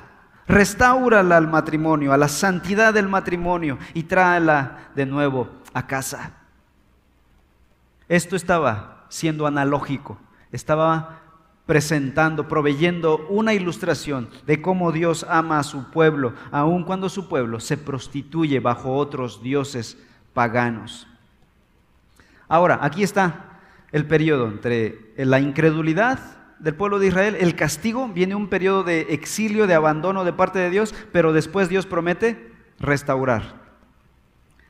restáurala 0.47 1.39
al 1.39 1.49
matrimonio, 1.49 2.13
a 2.13 2.19
la 2.19 2.29
santidad 2.29 2.93
del 2.93 3.09
matrimonio 3.09 3.79
y 3.95 4.03
tráela 4.03 4.91
de 4.95 5.07
nuevo 5.07 5.49
a 5.73 5.87
casa. 5.87 6.33
Esto 8.07 8.37
estaba 8.37 9.07
siendo 9.09 9.47
analógico, 9.47 10.19
estaba 10.53 11.20
presentando, 11.71 12.49
proveyendo 12.49 13.29
una 13.29 13.55
ilustración 13.55 14.29
de 14.45 14.61
cómo 14.61 14.91
Dios 14.91 15.25
ama 15.29 15.61
a 15.61 15.63
su 15.63 15.89
pueblo, 15.93 16.35
aun 16.51 16.83
cuando 16.83 17.09
su 17.09 17.29
pueblo 17.29 17.61
se 17.61 17.77
prostituye 17.77 18.59
bajo 18.59 18.97
otros 18.97 19.41
dioses 19.41 19.97
paganos. 20.35 21.07
Ahora, 22.49 22.81
aquí 22.83 23.05
está 23.05 23.61
el 23.93 24.05
periodo 24.05 24.49
entre 24.49 25.13
la 25.17 25.39
incredulidad 25.39 26.19
del 26.59 26.75
pueblo 26.75 26.99
de 26.99 27.07
Israel, 27.07 27.37
el 27.39 27.55
castigo, 27.55 28.09
viene 28.09 28.35
un 28.35 28.49
periodo 28.49 28.83
de 28.83 29.03
exilio, 29.11 29.69
de 29.69 29.75
abandono 29.75 30.25
de 30.25 30.33
parte 30.33 30.59
de 30.59 30.71
Dios, 30.71 30.93
pero 31.13 31.33
después 31.33 31.69
Dios 31.69 31.87
promete 31.87 32.53
restaurar. 32.81 33.61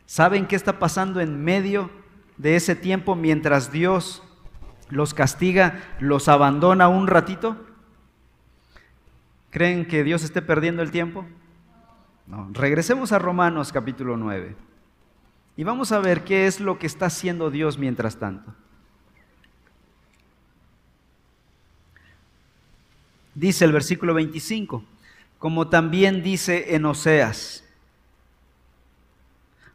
¿Saben 0.05 0.45
qué 0.47 0.55
está 0.55 0.79
pasando 0.79 1.23
en 1.23 1.43
medio 1.43 1.89
de 2.37 2.57
ese 2.57 2.77
tiempo 2.77 3.17
mientras 3.17 3.73
Dios 3.73 4.23
los 4.91 5.15
castiga, 5.15 5.81
los 6.01 6.29
abandona 6.29 6.89
un 6.89 7.07
ratito? 7.07 7.57
¿Creen 9.51 9.87
que 9.87 10.05
Dios 10.05 10.23
esté 10.23 10.43
perdiendo 10.43 10.83
el 10.83 10.91
tiempo? 10.91 11.27
No. 12.27 12.49
Regresemos 12.53 13.13
a 13.13 13.19
Romanos 13.19 13.73
capítulo 13.73 14.17
9 14.17 14.55
y 15.57 15.65
vamos 15.65 15.91
a 15.93 15.99
ver 15.99 16.23
qué 16.23 16.47
es 16.47 16.61
lo 16.61 16.79
que 16.79 16.87
está 16.87 17.07
haciendo 17.07 17.51
Dios 17.51 17.77
mientras 17.77 18.19
tanto. 18.19 18.55
Dice 23.35 23.65
el 23.65 23.73
versículo 23.73 24.15
25, 24.15 24.85
como 25.39 25.69
también 25.69 26.23
dice 26.23 26.75
en 26.75 26.85
Oseas, 26.85 27.65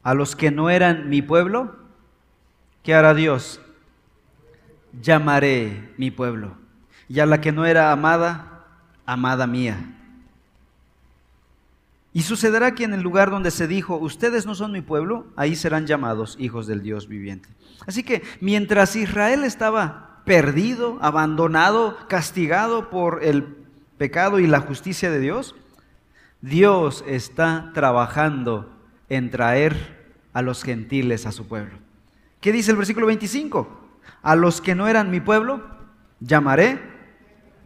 a 0.04 0.14
los 0.14 0.36
que 0.36 0.52
no 0.52 0.70
eran 0.70 1.10
mi 1.10 1.22
pueblo, 1.22 1.76
¿qué 2.84 2.94
hará 2.94 3.14
Dios? 3.14 3.60
Llamaré 5.02 5.94
mi 5.98 6.12
pueblo. 6.12 6.56
Y 7.08 7.20
a 7.20 7.26
la 7.26 7.42
que 7.42 7.52
no 7.52 7.66
era 7.66 7.92
amada, 7.92 8.66
amada 9.06 9.48
mía. 9.48 9.78
Y 12.14 12.22
sucederá 12.22 12.76
que 12.76 12.86
en 12.86 12.94
el 12.94 13.02
lugar 13.02 13.30
donde 13.30 13.52
se 13.52 13.68
dijo, 13.68 13.98
ustedes 13.98 14.46
no 14.46 14.56
son 14.56 14.72
mi 14.72 14.82
pueblo, 14.82 15.28
ahí 15.36 15.56
serán 15.56 15.86
llamados 15.86 16.38
hijos 16.40 16.66
del 16.66 16.82
Dios 16.82 17.08
viviente. 17.08 17.50
Así 17.86 18.04
que 18.04 18.24
mientras 18.40 18.96
Israel 18.96 19.44
estaba 19.44 20.22
perdido, 20.26 20.98
abandonado, 21.02 21.98
castigado 22.08 22.90
por 22.90 23.24
el 23.24 23.66
pecado 23.98 24.40
y 24.40 24.48
la 24.48 24.60
justicia 24.60 25.10
de 25.10 25.20
Dios? 25.20 25.56
Dios 26.42 27.04
está 27.08 27.72
trabajando 27.74 28.70
en 29.10 29.32
traer 29.32 30.16
a 30.34 30.42
los 30.42 30.64
gentiles 30.64 31.26
a 31.26 31.32
su 31.32 31.48
pueblo. 31.48 31.78
¿Qué 32.42 32.52
dice 32.52 32.72
el 32.72 32.78
versículo 32.78 33.08
25? 33.08 33.85
A 34.22 34.36
los 34.36 34.62
que 34.62 34.76
no 34.76 34.88
eran 34.88 35.12
mi 35.12 35.20
pueblo, 35.20 35.64
llamaré 36.20 36.82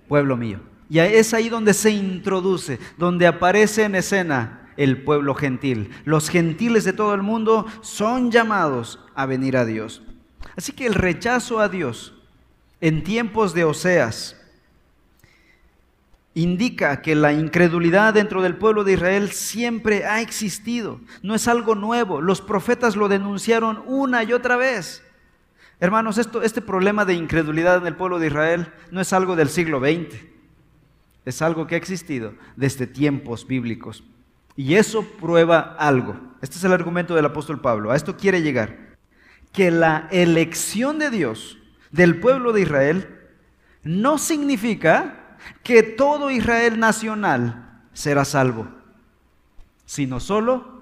pueblo 0.07 0.37
mío. 0.37 0.59
Y 0.89 0.99
es 0.99 1.33
ahí 1.33 1.49
donde 1.49 1.73
se 1.73 1.91
introduce, 1.91 2.79
donde 2.97 3.27
aparece 3.27 3.83
en 3.83 3.95
escena 3.95 4.71
el 4.75 5.03
pueblo 5.03 5.35
gentil. 5.35 5.91
Los 6.05 6.29
gentiles 6.29 6.83
de 6.83 6.93
todo 6.93 7.13
el 7.13 7.21
mundo 7.21 7.65
son 7.81 8.31
llamados 8.31 8.99
a 9.13 9.25
venir 9.25 9.55
a 9.55 9.65
Dios. 9.65 10.01
Así 10.55 10.71
que 10.71 10.87
el 10.87 10.95
rechazo 10.95 11.59
a 11.59 11.69
Dios 11.69 12.13
en 12.81 13.03
tiempos 13.03 13.53
de 13.53 13.65
Oseas 13.65 14.35
indica 16.33 17.01
que 17.01 17.15
la 17.15 17.33
incredulidad 17.33 18.13
dentro 18.13 18.41
del 18.41 18.55
pueblo 18.55 18.83
de 18.83 18.93
Israel 18.93 19.31
siempre 19.31 20.05
ha 20.05 20.21
existido. 20.21 21.01
No 21.21 21.35
es 21.35 21.47
algo 21.47 21.75
nuevo. 21.75 22.21
Los 22.21 22.41
profetas 22.41 22.95
lo 22.95 23.09
denunciaron 23.09 23.83
una 23.85 24.23
y 24.23 24.33
otra 24.33 24.55
vez. 24.55 25.03
Hermanos, 25.79 26.17
esto, 26.17 26.41
este 26.41 26.61
problema 26.61 27.05
de 27.05 27.13
incredulidad 27.13 27.77
en 27.77 27.87
el 27.87 27.95
pueblo 27.95 28.19
de 28.19 28.27
Israel 28.27 28.73
no 28.91 28.99
es 28.99 29.13
algo 29.13 29.35
del 29.35 29.49
siglo 29.49 29.79
XX. 29.79 30.19
Es 31.25 31.41
algo 31.41 31.67
que 31.67 31.75
ha 31.75 31.77
existido 31.77 32.33
desde 32.55 32.87
tiempos 32.87 33.47
bíblicos. 33.47 34.03
Y 34.55 34.75
eso 34.75 35.03
prueba 35.03 35.75
algo. 35.79 36.19
Este 36.41 36.57
es 36.57 36.63
el 36.63 36.73
argumento 36.73 37.15
del 37.15 37.25
apóstol 37.25 37.61
Pablo. 37.61 37.91
A 37.91 37.95
esto 37.95 38.17
quiere 38.17 38.41
llegar. 38.41 38.97
Que 39.53 39.71
la 39.71 40.07
elección 40.11 40.99
de 40.99 41.09
Dios 41.09 41.57
del 41.91 42.19
pueblo 42.19 42.51
de 42.51 42.61
Israel 42.61 43.19
no 43.83 44.17
significa 44.17 45.37
que 45.63 45.81
todo 45.81 46.29
Israel 46.29 46.77
nacional 46.79 47.83
será 47.93 48.25
salvo, 48.25 48.67
sino 49.85 50.19
solo 50.19 50.78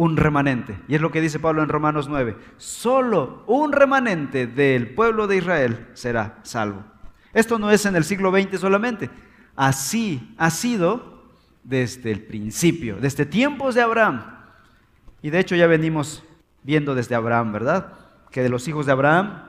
un 0.00 0.16
remanente. 0.16 0.80
Y 0.88 0.94
es 0.94 1.02
lo 1.02 1.10
que 1.10 1.20
dice 1.20 1.38
Pablo 1.38 1.62
en 1.62 1.68
Romanos 1.68 2.08
9. 2.08 2.34
Solo 2.56 3.44
un 3.46 3.70
remanente 3.70 4.46
del 4.46 4.94
pueblo 4.94 5.26
de 5.26 5.36
Israel 5.36 5.88
será 5.92 6.38
salvo. 6.42 6.82
Esto 7.34 7.58
no 7.58 7.70
es 7.70 7.84
en 7.84 7.94
el 7.94 8.04
siglo 8.04 8.30
XX 8.30 8.58
solamente. 8.58 9.10
Así 9.56 10.34
ha 10.38 10.48
sido 10.48 11.22
desde 11.64 12.12
el 12.12 12.22
principio, 12.22 12.96
desde 12.96 13.26
tiempos 13.26 13.74
de 13.74 13.82
Abraham. 13.82 14.24
Y 15.20 15.28
de 15.28 15.38
hecho 15.38 15.54
ya 15.54 15.66
venimos 15.66 16.24
viendo 16.62 16.94
desde 16.94 17.14
Abraham, 17.14 17.52
¿verdad? 17.52 17.92
Que 18.30 18.42
de 18.42 18.48
los 18.48 18.68
hijos 18.68 18.86
de 18.86 18.92
Abraham 18.92 19.42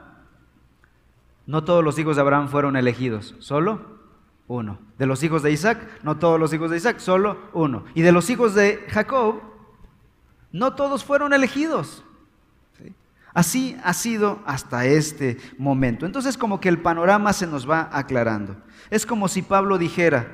no 1.46 1.64
todos 1.64 1.82
los 1.82 1.98
hijos 1.98 2.18
de 2.18 2.24
Abraham 2.24 2.50
fueron 2.50 2.76
elegidos, 2.76 3.36
solo 3.40 3.80
uno. 4.50 4.80
De 4.98 5.06
los 5.06 5.24
hijos 5.24 5.44
de 5.44 5.52
Isaac, 5.54 5.80
no 6.04 6.18
todos 6.18 6.38
los 6.38 6.52
hijos 6.54 6.72
de 6.72 6.76
Isaac, 6.76 7.00
solo 7.00 7.38
uno. 7.54 7.86
Y 7.96 8.02
de 8.02 8.12
los 8.12 8.30
hijos 8.30 8.54
de 8.54 8.86
Jacob, 8.90 9.51
no 10.52 10.74
todos 10.74 11.04
fueron 11.04 11.34
elegidos. 11.34 12.04
Así 13.34 13.78
ha 13.84 13.94
sido 13.94 14.42
hasta 14.46 14.86
este 14.86 15.38
momento. 15.58 16.06
Entonces 16.06 16.38
como 16.38 16.60
que 16.60 16.68
el 16.68 16.80
panorama 16.80 17.32
se 17.32 17.48
nos 17.48 17.70
va 17.70 17.90
aclarando. 17.94 18.58
Es 18.90 19.06
como 19.06 19.30
si 19.30 19.42
Pablo 19.42 19.78
dijera, 19.78 20.28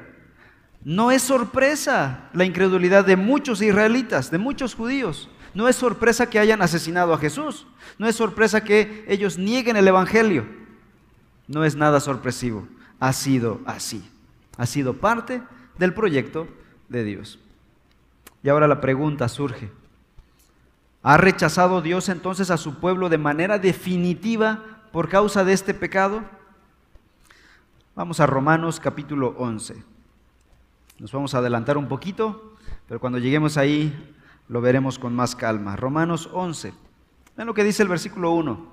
no 0.83 1.11
es 1.11 1.21
sorpresa 1.21 2.29
la 2.33 2.45
incredulidad 2.45 3.05
de 3.05 3.15
muchos 3.15 3.61
israelitas, 3.61 4.31
de 4.31 4.39
muchos 4.39 4.73
judíos. 4.73 5.29
No 5.53 5.67
es 5.67 5.75
sorpresa 5.75 6.27
que 6.27 6.39
hayan 6.39 6.61
asesinado 6.63 7.13
a 7.13 7.19
Jesús. 7.19 7.67
No 7.99 8.07
es 8.07 8.15
sorpresa 8.15 8.63
que 8.63 9.05
ellos 9.07 9.37
nieguen 9.37 9.75
el 9.75 9.87
Evangelio 9.87 10.45
no 11.47 11.63
es 11.63 11.75
nada 11.75 11.99
sorpresivo, 11.99 12.67
ha 12.99 13.13
sido 13.13 13.61
así. 13.65 14.07
Ha 14.57 14.65
sido 14.65 14.95
parte 14.95 15.41
del 15.77 15.93
proyecto 15.93 16.47
de 16.89 17.03
Dios. 17.03 17.39
Y 18.43 18.49
ahora 18.49 18.67
la 18.67 18.81
pregunta 18.81 19.27
surge. 19.29 19.71
¿Ha 21.07 21.15
rechazado 21.15 21.81
Dios 21.81 22.09
entonces 22.09 22.51
a 22.51 22.57
su 22.57 22.81
pueblo 22.81 23.07
de 23.07 23.17
manera 23.17 23.59
definitiva 23.59 24.81
por 24.91 25.07
causa 25.07 25.45
de 25.45 25.53
este 25.53 25.73
pecado? 25.73 26.21
Vamos 27.95 28.19
a 28.19 28.25
Romanos 28.25 28.81
capítulo 28.81 29.33
11. 29.37 29.81
Nos 30.99 31.13
vamos 31.13 31.33
a 31.33 31.37
adelantar 31.37 31.77
un 31.77 31.87
poquito, 31.87 32.57
pero 32.89 32.99
cuando 32.99 33.19
lleguemos 33.19 33.55
ahí 33.55 34.13
lo 34.49 34.59
veremos 34.59 34.99
con 34.99 35.15
más 35.15 35.33
calma. 35.33 35.77
Romanos 35.77 36.29
11. 36.33 36.73
Vean 37.37 37.47
lo 37.47 37.53
que 37.53 37.63
dice 37.63 37.83
el 37.83 37.87
versículo 37.87 38.31
1. 38.31 38.67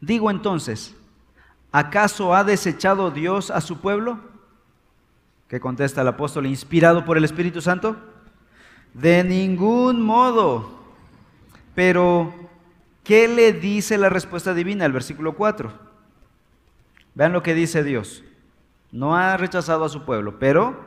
Digo 0.00 0.28
entonces, 0.28 0.96
¿acaso 1.70 2.34
ha 2.34 2.42
desechado 2.42 3.12
Dios 3.12 3.52
a 3.52 3.60
su 3.60 3.78
pueblo? 3.78 4.18
¿Qué 5.46 5.60
contesta 5.60 6.02
el 6.02 6.08
apóstol 6.08 6.46
inspirado 6.46 7.04
por 7.04 7.16
el 7.16 7.24
Espíritu 7.24 7.60
Santo? 7.60 7.94
De 8.92 9.22
ningún 9.22 10.02
modo. 10.02 10.75
Pero, 11.76 12.32
¿qué 13.04 13.28
le 13.28 13.52
dice 13.52 13.98
la 13.98 14.08
respuesta 14.08 14.54
divina? 14.54 14.86
El 14.86 14.92
versículo 14.92 15.34
4. 15.34 15.72
Vean 17.14 17.34
lo 17.34 17.42
que 17.42 17.54
dice 17.54 17.84
Dios. 17.84 18.24
No 18.92 19.14
ha 19.14 19.36
rechazado 19.36 19.84
a 19.84 19.90
su 19.90 20.06
pueblo, 20.06 20.38
pero 20.38 20.80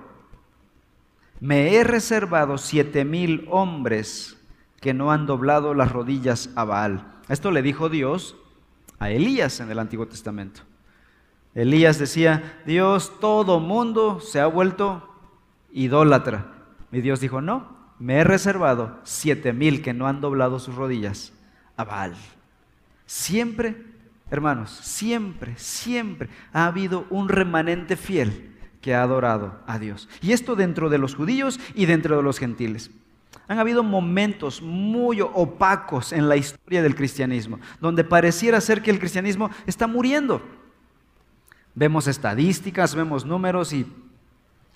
me 1.39 1.75
he 1.75 1.83
reservado 1.83 2.57
siete 2.57 3.05
mil 3.05 3.47
hombres 3.51 4.37
que 4.81 4.95
no 4.95 5.11
han 5.11 5.27
doblado 5.27 5.75
las 5.75 5.91
rodillas 5.91 6.49
a 6.55 6.63
Baal. 6.63 7.19
Esto 7.27 7.51
le 7.51 7.61
dijo 7.61 7.89
Dios 7.89 8.35
a 8.97 9.11
Elías 9.11 9.59
en 9.59 9.69
el 9.69 9.77
Antiguo 9.77 10.07
Testamento. 10.07 10.61
Elías 11.53 11.99
decía, 11.99 12.61
Dios, 12.65 13.19
todo 13.19 13.59
mundo 13.59 14.21
se 14.21 14.39
ha 14.39 14.47
vuelto 14.47 15.07
idólatra. 15.71 16.47
Y 16.91 17.01
Dios 17.01 17.19
dijo, 17.19 17.41
no, 17.41 17.78
me 17.99 18.15
he 18.15 18.23
reservado 18.23 18.99
siete 19.03 19.53
mil 19.53 19.81
que 19.81 19.93
no 19.93 20.07
han 20.07 20.21
doblado 20.21 20.59
sus 20.59 20.75
rodillas 20.75 21.33
a 21.75 21.83
Baal. 21.83 22.15
Siempre, 23.05 23.75
hermanos, 24.31 24.71
siempre, 24.71 25.57
siempre 25.57 26.29
ha 26.53 26.65
habido 26.65 27.05
un 27.09 27.29
remanente 27.29 27.97
fiel 27.97 28.55
que 28.81 28.95
ha 28.95 29.03
adorado 29.03 29.59
a 29.67 29.77
Dios. 29.79 30.07
Y 30.21 30.31
esto 30.31 30.55
dentro 30.55 30.89
de 30.89 30.97
los 30.97 31.15
judíos 31.15 31.59
y 31.75 31.85
dentro 31.85 32.15
de 32.15 32.23
los 32.23 32.39
gentiles. 32.39 32.91
Han 33.47 33.59
habido 33.59 33.83
momentos 33.83 34.61
muy 34.61 35.21
opacos 35.21 36.13
en 36.13 36.29
la 36.29 36.37
historia 36.37 36.81
del 36.81 36.95
cristianismo, 36.95 37.59
donde 37.81 38.03
pareciera 38.03 38.61
ser 38.61 38.81
que 38.81 38.91
el 38.91 38.99
cristianismo 38.99 39.49
está 39.65 39.87
muriendo. 39.87 40.41
Vemos 41.75 42.07
estadísticas, 42.07 42.95
vemos 42.95 43.25
números 43.25 43.73
y 43.73 43.91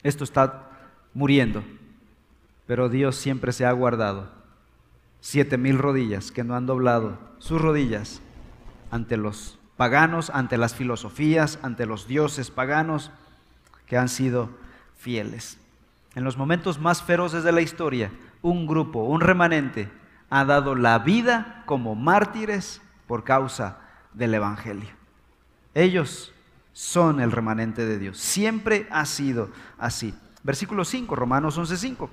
esto 0.01 0.23
está 0.23 0.69
muriendo. 1.13 1.63
Pero 2.65 2.89
Dios 2.89 3.15
siempre 3.15 3.51
se 3.51 3.65
ha 3.65 3.71
guardado. 3.71 4.31
Siete 5.19 5.57
mil 5.57 5.77
rodillas 5.77 6.31
que 6.31 6.43
no 6.43 6.55
han 6.55 6.65
doblado 6.65 7.17
sus 7.39 7.61
rodillas 7.61 8.21
ante 8.91 9.17
los 9.17 9.59
paganos, 9.77 10.29
ante 10.29 10.57
las 10.57 10.75
filosofías, 10.75 11.59
ante 11.61 11.85
los 11.85 12.07
dioses 12.07 12.51
paganos 12.51 13.11
que 13.87 13.97
han 13.97 14.09
sido 14.09 14.49
fieles. 14.97 15.57
En 16.15 16.23
los 16.23 16.37
momentos 16.37 16.79
más 16.79 17.01
feroces 17.01 17.43
de 17.43 17.51
la 17.51 17.61
historia, 17.61 18.11
un 18.41 18.67
grupo, 18.67 19.03
un 19.03 19.21
remanente, 19.21 19.89
ha 20.29 20.45
dado 20.45 20.75
la 20.75 20.99
vida 20.99 21.63
como 21.65 21.95
mártires 21.95 22.81
por 23.07 23.23
causa 23.23 23.79
del 24.13 24.33
Evangelio. 24.33 24.89
Ellos 25.73 26.33
son 26.71 27.19
el 27.19 27.31
remanente 27.31 27.85
de 27.85 27.99
Dios. 27.99 28.17
Siempre 28.17 28.87
ha 28.91 29.05
sido 29.05 29.49
así. 29.77 30.13
Versículo 30.43 30.85
5, 30.85 31.15
Romanos 31.15 31.57
11:5. 31.57 32.09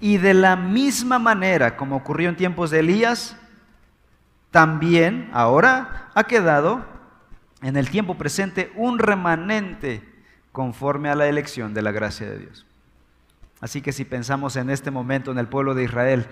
Y 0.00 0.18
de 0.18 0.34
la 0.34 0.56
misma 0.56 1.18
manera 1.18 1.76
como 1.76 1.96
ocurrió 1.96 2.28
en 2.28 2.36
tiempos 2.36 2.70
de 2.70 2.80
Elías, 2.80 3.36
también 4.50 5.30
ahora 5.32 6.10
ha 6.14 6.24
quedado 6.24 6.84
en 7.62 7.76
el 7.76 7.90
tiempo 7.90 8.16
presente 8.16 8.72
un 8.76 8.98
remanente 8.98 10.02
conforme 10.52 11.08
a 11.08 11.14
la 11.14 11.26
elección 11.26 11.74
de 11.74 11.82
la 11.82 11.92
gracia 11.92 12.28
de 12.28 12.38
Dios. 12.38 12.66
Así 13.60 13.80
que 13.80 13.92
si 13.92 14.04
pensamos 14.04 14.56
en 14.56 14.70
este 14.70 14.90
momento 14.90 15.30
en 15.30 15.38
el 15.38 15.48
pueblo 15.48 15.74
de 15.74 15.84
Israel, 15.84 16.26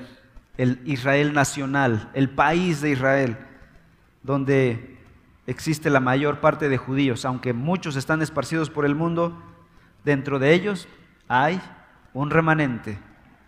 el 0.56 0.80
Israel 0.84 1.32
nacional, 1.32 2.10
el 2.14 2.30
país 2.30 2.80
de 2.80 2.90
Israel, 2.90 3.38
donde 4.22 4.98
existe 5.46 5.90
la 5.90 6.00
mayor 6.00 6.40
parte 6.40 6.68
de 6.68 6.78
judíos, 6.78 7.24
aunque 7.24 7.52
muchos 7.52 7.96
están 7.96 8.22
esparcidos 8.22 8.70
por 8.70 8.86
el 8.86 8.94
mundo, 8.94 9.42
dentro 10.04 10.38
de 10.38 10.52
ellos 10.52 10.88
hay 11.28 11.60
un 12.12 12.30
remanente 12.30 12.98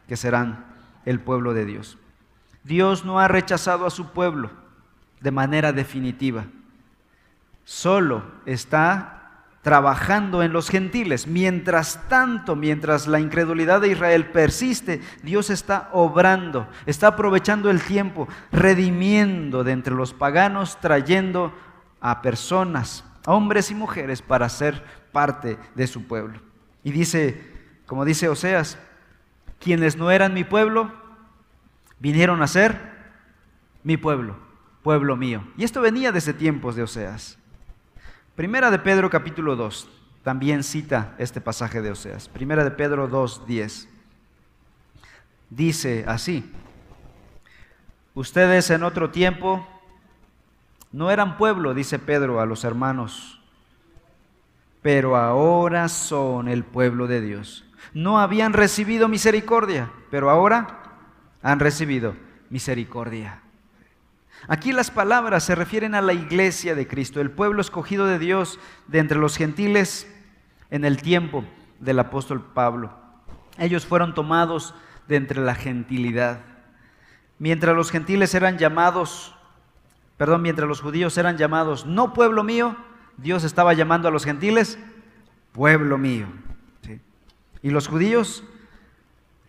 que 0.08 0.16
serán 0.16 0.66
el 1.04 1.20
pueblo 1.20 1.54
de 1.54 1.64
Dios. 1.64 1.98
Dios 2.64 3.04
no 3.04 3.20
ha 3.20 3.28
rechazado 3.28 3.86
a 3.86 3.90
su 3.90 4.10
pueblo 4.10 4.50
de 5.20 5.30
manera 5.30 5.72
definitiva, 5.72 6.44
solo 7.64 8.22
está 8.44 9.16
trabajando 9.66 10.44
en 10.44 10.52
los 10.52 10.68
gentiles. 10.70 11.26
Mientras 11.26 12.08
tanto, 12.08 12.54
mientras 12.54 13.08
la 13.08 13.18
incredulidad 13.18 13.80
de 13.80 13.88
Israel 13.88 14.26
persiste, 14.26 15.00
Dios 15.24 15.50
está 15.50 15.88
obrando, 15.92 16.68
está 16.86 17.08
aprovechando 17.08 17.68
el 17.68 17.82
tiempo, 17.82 18.28
redimiendo 18.52 19.64
de 19.64 19.72
entre 19.72 19.92
los 19.92 20.14
paganos, 20.14 20.80
trayendo 20.80 21.52
a 22.00 22.22
personas, 22.22 23.04
hombres 23.26 23.72
y 23.72 23.74
mujeres, 23.74 24.22
para 24.22 24.48
ser 24.48 24.84
parte 25.10 25.58
de 25.74 25.88
su 25.88 26.06
pueblo. 26.06 26.38
Y 26.84 26.92
dice, 26.92 27.52
como 27.86 28.04
dice 28.04 28.28
Oseas, 28.28 28.78
quienes 29.66 29.96
no 29.96 30.12
eran 30.12 30.32
mi 30.32 30.44
pueblo, 30.44 30.92
vinieron 31.98 32.40
a 32.40 32.46
ser 32.46 32.80
mi 33.82 33.96
pueblo, 33.96 34.36
pueblo 34.84 35.16
mío. 35.16 35.42
Y 35.56 35.64
esto 35.64 35.80
venía 35.80 36.12
desde 36.12 36.32
tiempos 36.32 36.76
de 36.76 36.84
Oseas. 36.84 37.36
Primera 38.36 38.70
de 38.70 38.78
Pedro 38.78 39.10
capítulo 39.10 39.56
2 39.56 39.88
también 40.22 40.62
cita 40.62 41.16
este 41.18 41.40
pasaje 41.40 41.82
de 41.82 41.90
Oseas. 41.90 42.28
Primera 42.28 42.62
de 42.62 42.70
Pedro 42.70 43.08
2, 43.08 43.44
10. 43.48 43.88
Dice 45.50 46.04
así, 46.06 46.48
ustedes 48.14 48.70
en 48.70 48.84
otro 48.84 49.10
tiempo 49.10 49.66
no 50.92 51.10
eran 51.10 51.38
pueblo, 51.38 51.74
dice 51.74 51.98
Pedro 51.98 52.40
a 52.40 52.46
los 52.46 52.62
hermanos, 52.62 53.40
pero 54.80 55.16
ahora 55.16 55.88
son 55.88 56.46
el 56.46 56.62
pueblo 56.62 57.08
de 57.08 57.20
Dios. 57.20 57.65
No 57.94 58.18
habían 58.18 58.52
recibido 58.52 59.08
misericordia, 59.08 59.90
pero 60.10 60.30
ahora 60.30 60.82
han 61.42 61.60
recibido 61.60 62.14
misericordia. 62.50 63.42
Aquí 64.48 64.72
las 64.72 64.90
palabras 64.90 65.44
se 65.44 65.54
refieren 65.54 65.94
a 65.94 66.02
la 66.02 66.12
iglesia 66.12 66.74
de 66.74 66.86
Cristo, 66.86 67.20
el 67.20 67.30
pueblo 67.30 67.60
escogido 67.60 68.06
de 68.06 68.18
Dios 68.18 68.60
de 68.86 68.98
entre 68.98 69.18
los 69.18 69.36
gentiles 69.36 70.12
en 70.70 70.84
el 70.84 71.02
tiempo 71.02 71.44
del 71.80 71.98
apóstol 71.98 72.44
Pablo. 72.54 72.92
Ellos 73.58 73.86
fueron 73.86 74.14
tomados 74.14 74.74
de 75.08 75.16
entre 75.16 75.40
la 75.40 75.54
gentilidad. 75.54 76.40
Mientras 77.38 77.74
los 77.74 77.90
gentiles 77.90 78.34
eran 78.34 78.58
llamados, 78.58 79.34
perdón, 80.16 80.42
mientras 80.42 80.68
los 80.68 80.80
judíos 80.80 81.16
eran 81.18 81.36
llamados 81.36 81.86
no 81.86 82.12
pueblo 82.12 82.44
mío, 82.44 82.76
Dios 83.16 83.44
estaba 83.44 83.72
llamando 83.72 84.08
a 84.08 84.10
los 84.10 84.24
gentiles 84.24 84.78
pueblo 85.52 85.98
mío. 85.98 86.26
Y 87.66 87.70
los 87.70 87.88
judíos, 87.88 88.44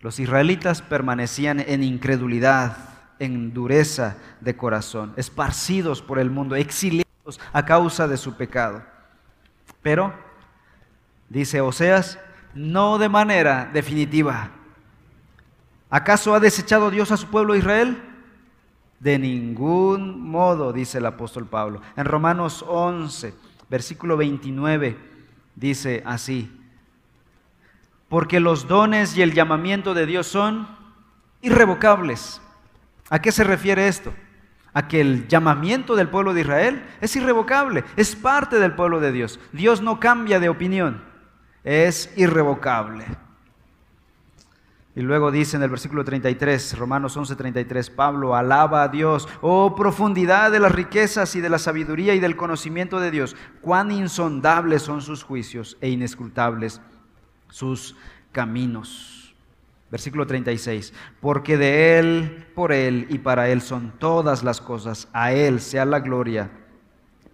los 0.00 0.18
israelitas 0.18 0.82
permanecían 0.82 1.60
en 1.60 1.84
incredulidad, 1.84 2.76
en 3.20 3.54
dureza 3.54 4.16
de 4.40 4.56
corazón, 4.56 5.14
esparcidos 5.16 6.02
por 6.02 6.18
el 6.18 6.28
mundo, 6.28 6.56
exiliados 6.56 7.38
a 7.52 7.64
causa 7.64 8.08
de 8.08 8.16
su 8.16 8.36
pecado. 8.36 8.82
Pero, 9.82 10.12
dice 11.28 11.60
Oseas, 11.60 12.18
no 12.54 12.98
de 12.98 13.08
manera 13.08 13.70
definitiva. 13.72 14.50
¿Acaso 15.88 16.34
ha 16.34 16.40
desechado 16.40 16.90
Dios 16.90 17.12
a 17.12 17.16
su 17.16 17.28
pueblo 17.28 17.54
Israel? 17.54 18.02
De 18.98 19.16
ningún 19.16 20.28
modo, 20.28 20.72
dice 20.72 20.98
el 20.98 21.06
apóstol 21.06 21.46
Pablo. 21.46 21.82
En 21.94 22.04
Romanos 22.04 22.64
11, 22.66 23.32
versículo 23.70 24.16
29, 24.16 24.96
dice 25.54 26.02
así, 26.04 26.57
porque 28.08 28.40
los 28.40 28.66
dones 28.66 29.16
y 29.16 29.22
el 29.22 29.34
llamamiento 29.34 29.94
de 29.94 30.06
Dios 30.06 30.26
son 30.26 30.68
irrevocables. 31.42 32.40
¿A 33.10 33.20
qué 33.20 33.32
se 33.32 33.44
refiere 33.44 33.88
esto? 33.88 34.12
A 34.72 34.88
que 34.88 35.00
el 35.00 35.28
llamamiento 35.28 35.96
del 35.96 36.08
pueblo 36.08 36.34
de 36.34 36.42
Israel 36.42 36.86
es 37.00 37.14
irrevocable, 37.16 37.84
es 37.96 38.16
parte 38.16 38.58
del 38.58 38.74
pueblo 38.74 39.00
de 39.00 39.12
Dios. 39.12 39.40
Dios 39.52 39.82
no 39.82 40.00
cambia 40.00 40.40
de 40.40 40.48
opinión, 40.48 41.02
es 41.64 42.12
irrevocable. 42.16 43.04
Y 44.94 45.02
luego 45.02 45.30
dice 45.30 45.56
en 45.56 45.62
el 45.62 45.70
versículo 45.70 46.04
33, 46.04 46.76
Romanos 46.76 47.16
11, 47.16 47.36
33, 47.36 47.90
Pablo 47.90 48.34
alaba 48.34 48.82
a 48.82 48.88
Dios, 48.88 49.28
oh 49.42 49.76
profundidad 49.76 50.50
de 50.50 50.58
las 50.58 50.72
riquezas 50.72 51.36
y 51.36 51.40
de 51.40 51.48
la 51.48 51.60
sabiduría 51.60 52.14
y 52.14 52.20
del 52.20 52.36
conocimiento 52.36 52.98
de 52.98 53.12
Dios, 53.12 53.36
cuán 53.60 53.92
insondables 53.92 54.82
son 54.82 55.00
sus 55.00 55.22
juicios 55.22 55.76
e 55.80 55.88
inescrutables 55.88 56.80
sus 57.50 57.96
caminos. 58.32 59.34
Versículo 59.90 60.26
36, 60.26 60.92
porque 61.20 61.56
de 61.56 61.98
Él, 61.98 62.46
por 62.54 62.72
Él 62.72 63.06
y 63.08 63.18
para 63.18 63.48
Él 63.48 63.62
son 63.62 63.92
todas 63.98 64.42
las 64.42 64.60
cosas, 64.60 65.08
a 65.14 65.32
Él 65.32 65.60
sea 65.60 65.86
la 65.86 66.00
gloria 66.00 66.50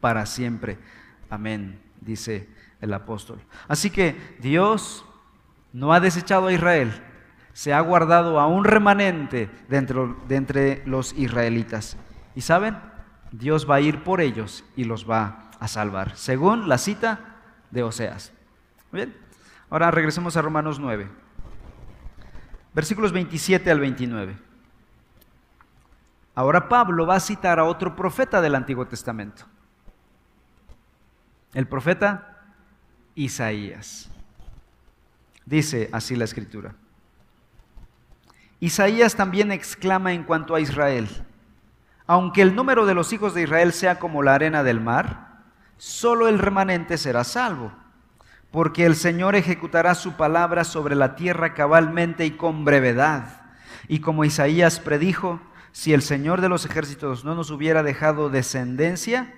para 0.00 0.24
siempre. 0.24 0.78
Amén, 1.28 1.80
dice 2.00 2.48
el 2.80 2.94
apóstol. 2.94 3.40
Así 3.66 3.90
que 3.90 4.36
Dios 4.40 5.04
no 5.72 5.92
ha 5.92 5.98
desechado 5.98 6.46
a 6.46 6.52
Israel, 6.52 6.92
se 7.52 7.72
ha 7.72 7.80
guardado 7.80 8.38
a 8.38 8.46
un 8.46 8.64
remanente 8.64 9.50
dentro, 9.68 10.16
de 10.28 10.36
entre 10.36 10.82
los 10.86 11.12
israelitas. 11.14 11.96
Y 12.36 12.42
saben, 12.42 12.76
Dios 13.32 13.68
va 13.68 13.76
a 13.76 13.80
ir 13.80 14.04
por 14.04 14.20
ellos 14.20 14.64
y 14.76 14.84
los 14.84 15.10
va 15.10 15.50
a 15.58 15.66
salvar, 15.66 16.16
según 16.16 16.68
la 16.68 16.78
cita 16.78 17.40
de 17.70 17.82
Oseas. 17.82 18.32
Bien, 18.92 19.16
Ahora 19.74 19.90
regresemos 19.90 20.36
a 20.36 20.40
Romanos 20.40 20.78
9, 20.78 21.10
versículos 22.74 23.10
27 23.10 23.68
al 23.72 23.80
29. 23.80 24.38
Ahora 26.36 26.68
Pablo 26.68 27.08
va 27.08 27.16
a 27.16 27.20
citar 27.20 27.58
a 27.58 27.64
otro 27.64 27.96
profeta 27.96 28.40
del 28.40 28.54
Antiguo 28.54 28.86
Testamento, 28.86 29.46
el 31.54 31.66
profeta 31.66 32.54
Isaías. 33.16 34.08
Dice 35.44 35.90
así 35.90 36.14
la 36.14 36.26
escritura. 36.26 36.76
Isaías 38.60 39.16
también 39.16 39.50
exclama 39.50 40.12
en 40.12 40.22
cuanto 40.22 40.54
a 40.54 40.60
Israel, 40.60 41.08
aunque 42.06 42.42
el 42.42 42.54
número 42.54 42.86
de 42.86 42.94
los 42.94 43.12
hijos 43.12 43.34
de 43.34 43.42
Israel 43.42 43.72
sea 43.72 43.98
como 43.98 44.22
la 44.22 44.36
arena 44.36 44.62
del 44.62 44.80
mar, 44.80 45.42
solo 45.78 46.28
el 46.28 46.38
remanente 46.38 46.96
será 46.96 47.24
salvo 47.24 47.72
porque 48.54 48.86
el 48.86 48.94
Señor 48.94 49.34
ejecutará 49.34 49.96
su 49.96 50.12
palabra 50.12 50.62
sobre 50.62 50.94
la 50.94 51.16
tierra 51.16 51.54
cabalmente 51.54 52.24
y 52.24 52.30
con 52.30 52.64
brevedad. 52.64 53.42
Y 53.88 53.98
como 53.98 54.24
Isaías 54.24 54.78
predijo, 54.78 55.40
si 55.72 55.92
el 55.92 56.02
Señor 56.02 56.40
de 56.40 56.48
los 56.48 56.64
ejércitos 56.64 57.24
no 57.24 57.34
nos 57.34 57.50
hubiera 57.50 57.82
dejado 57.82 58.30
descendencia, 58.30 59.34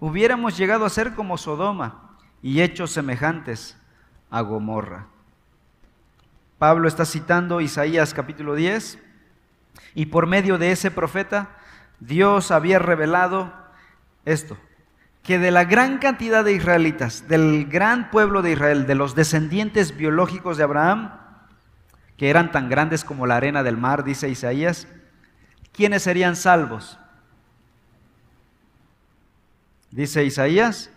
hubiéramos 0.00 0.58
llegado 0.58 0.84
a 0.84 0.90
ser 0.90 1.14
como 1.14 1.38
Sodoma 1.38 2.16
y 2.42 2.62
hechos 2.62 2.90
semejantes 2.90 3.76
a 4.28 4.40
Gomorra. 4.40 5.06
Pablo 6.58 6.88
está 6.88 7.04
citando 7.04 7.60
Isaías 7.60 8.12
capítulo 8.12 8.56
10 8.56 8.98
y 9.94 10.06
por 10.06 10.26
medio 10.26 10.58
de 10.58 10.72
ese 10.72 10.90
profeta 10.90 11.58
Dios 12.00 12.50
había 12.50 12.80
revelado 12.80 13.52
esto, 14.24 14.58
que 15.22 15.38
de 15.38 15.50
la 15.50 15.64
gran 15.64 15.98
cantidad 15.98 16.44
de 16.44 16.52
israelitas, 16.52 17.28
del 17.28 17.66
gran 17.66 18.10
pueblo 18.10 18.42
de 18.42 18.52
Israel, 18.52 18.86
de 18.86 18.94
los 18.94 19.14
descendientes 19.14 19.96
biológicos 19.96 20.56
de 20.56 20.64
Abraham, 20.64 21.12
que 22.16 22.28
eran 22.28 22.50
tan 22.50 22.68
grandes 22.68 23.04
como 23.04 23.26
la 23.26 23.36
arena 23.36 23.62
del 23.62 23.76
mar, 23.76 24.04
dice 24.04 24.28
Isaías, 24.28 24.88
¿quiénes 25.72 26.02
serían 26.02 26.34
salvos? 26.34 26.98
Dice 29.90 30.24
Isaías, 30.24 30.90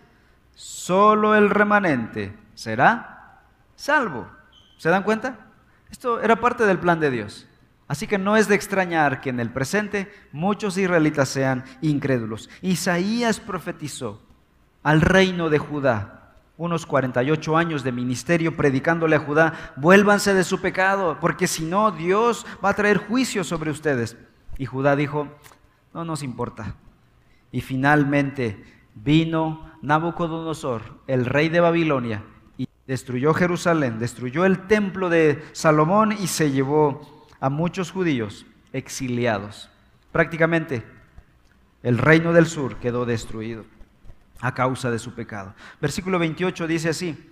solo 0.55 1.35
el 1.35 1.49
remanente 1.49 2.35
será 2.55 3.41
salvo. 3.75 4.27
¿Se 4.77 4.89
dan 4.89 5.03
cuenta? 5.03 5.37
Esto 5.91 6.19
era 6.19 6.37
parte 6.37 6.65
del 6.65 6.79
plan 6.79 6.99
de 6.99 7.11
Dios. 7.11 7.47
Así 7.87 8.07
que 8.07 8.17
no 8.17 8.35
es 8.35 8.47
de 8.47 8.55
extrañar 8.55 9.21
que 9.21 9.29
en 9.29 9.39
el 9.39 9.51
presente 9.51 10.11
muchos 10.31 10.77
israelitas 10.77 11.29
sean 11.29 11.63
incrédulos. 11.81 12.49
Isaías 12.61 13.39
profetizó 13.39 14.21
al 14.81 15.01
reino 15.01 15.49
de 15.49 15.59
Judá 15.59 16.15
unos 16.57 16.85
48 16.85 17.57
años 17.57 17.83
de 17.83 17.91
ministerio 17.91 18.55
predicándole 18.55 19.17
a 19.17 19.19
Judá, 19.19 19.73
vuélvanse 19.75 20.33
de 20.33 20.43
su 20.43 20.61
pecado, 20.61 21.17
porque 21.19 21.47
si 21.47 21.65
no, 21.65 21.91
Dios 21.91 22.45
va 22.63 22.69
a 22.69 22.75
traer 22.75 22.97
juicio 22.97 23.43
sobre 23.43 23.71
ustedes. 23.71 24.15
Y 24.57 24.65
Judá 24.65 24.95
dijo, 24.95 25.27
no 25.93 26.05
nos 26.05 26.23
importa. 26.23 26.75
Y 27.51 27.61
finalmente 27.61 28.63
vino 28.93 29.69
Nabucodonosor, 29.81 30.81
el 31.07 31.25
rey 31.25 31.49
de 31.49 31.59
Babilonia, 31.59 32.23
y 32.57 32.67
destruyó 32.87 33.33
Jerusalén, 33.33 33.99
destruyó 33.99 34.45
el 34.45 34.67
templo 34.67 35.09
de 35.09 35.43
Salomón 35.51 36.13
y 36.13 36.27
se 36.27 36.51
llevó 36.51 37.14
a 37.45 37.49
muchos 37.51 37.91
judíos 37.91 38.43
exiliados. 38.73 39.69
Prácticamente 40.11 40.83
el 41.83 41.99
reino 41.99 42.33
del 42.33 42.47
sur 42.47 42.77
quedó 42.77 43.05
destruido 43.05 43.65
a 44.41 44.55
causa 44.55 44.89
de 44.89 44.97
su 44.97 45.13
pecado. 45.13 45.53
Versículo 45.79 46.17
28 46.17 46.65
dice 46.65 46.89
así, 46.89 47.29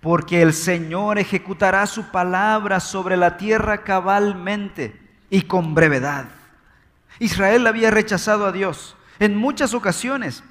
porque 0.00 0.42
el 0.42 0.52
Señor 0.52 1.18
ejecutará 1.18 1.84
su 1.86 2.12
palabra 2.12 2.78
sobre 2.78 3.16
la 3.16 3.36
tierra 3.36 3.82
cabalmente 3.82 4.96
y 5.28 5.42
con 5.42 5.74
brevedad. 5.74 6.26
Israel 7.18 7.66
había 7.66 7.90
rechazado 7.90 8.46
a 8.46 8.52
Dios 8.52 8.96
en 9.18 9.36
muchas 9.36 9.74
ocasiones 9.74 10.44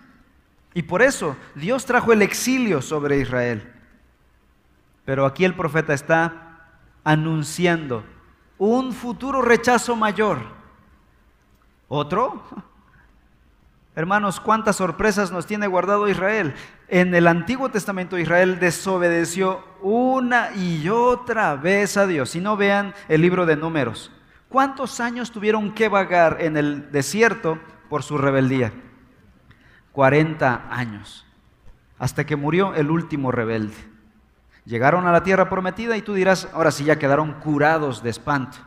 y 0.74 0.82
por 0.82 1.02
eso 1.02 1.38
Dios 1.56 1.86
trajo 1.86 2.12
el 2.12 2.22
exilio 2.22 2.82
sobre 2.82 3.20
Israel. 3.20 3.72
Pero 5.06 5.26
aquí 5.26 5.46
el 5.46 5.56
profeta 5.56 5.94
está 5.94 6.68
anunciando 7.06 8.04
un 8.62 8.94
futuro 8.94 9.42
rechazo 9.42 9.96
mayor. 9.96 10.38
¿Otro? 11.88 12.44
Hermanos, 13.96 14.40
cuántas 14.40 14.76
sorpresas 14.76 15.32
nos 15.32 15.48
tiene 15.48 15.66
guardado 15.66 16.08
Israel. 16.08 16.54
En 16.88 17.16
el 17.16 17.26
Antiguo 17.26 17.72
Testamento 17.72 18.20
Israel 18.20 18.60
desobedeció 18.60 19.64
una 19.82 20.52
y 20.56 20.88
otra 20.90 21.56
vez 21.56 21.98
a 21.98 22.06
Dios. 22.06 22.30
Si 22.30 22.40
no 22.40 22.56
vean 22.56 22.94
el 23.08 23.22
libro 23.22 23.48
de 23.48 23.56
números, 23.56 24.12
¿cuántos 24.48 25.00
años 25.00 25.32
tuvieron 25.32 25.74
que 25.74 25.90
vagar 25.90 26.38
en 26.40 26.56
el 26.56 26.92
desierto 26.92 27.58
por 27.90 28.04
su 28.04 28.20
rebeldía? 28.20 28.72
40 29.92 30.68
años, 30.70 31.26
hasta 31.98 32.28
que 32.28 32.36
murió 32.36 32.76
el 32.76 32.92
último 32.92 33.32
rebelde. 33.32 33.91
Llegaron 34.66 35.08
a 35.08 35.12
la 35.12 35.24
tierra 35.24 35.50
prometida 35.50 35.98
y 35.98 36.02
tú 36.02 36.14
dirás, 36.14 36.48
ahora 36.54 36.72
sí 36.72 36.84
ya 36.84 37.00
quedaron 37.00 37.34
curados 37.34 38.04
de 38.04 38.10
espanto. 38.10 38.58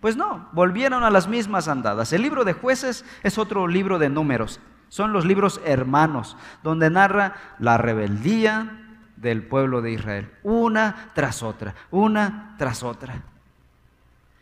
Pues 0.00 0.16
no, 0.16 0.48
volvieron 0.52 1.04
a 1.04 1.10
las 1.10 1.28
mismas 1.28 1.68
andadas. 1.68 2.12
El 2.12 2.22
libro 2.22 2.44
de 2.44 2.54
jueces 2.54 3.04
es 3.22 3.38
otro 3.38 3.68
libro 3.68 4.00
de 4.00 4.08
números. 4.08 4.58
Son 4.88 5.12
los 5.12 5.24
libros 5.24 5.60
hermanos, 5.64 6.36
donde 6.62 6.90
narra 6.90 7.34
la 7.60 7.78
rebeldía 7.78 8.78
del 9.16 9.46
pueblo 9.46 9.80
de 9.80 9.92
Israel, 9.92 10.30
una 10.42 11.10
tras 11.14 11.44
otra, 11.44 11.76
una 11.92 12.56
tras 12.58 12.82
otra. 12.82 13.22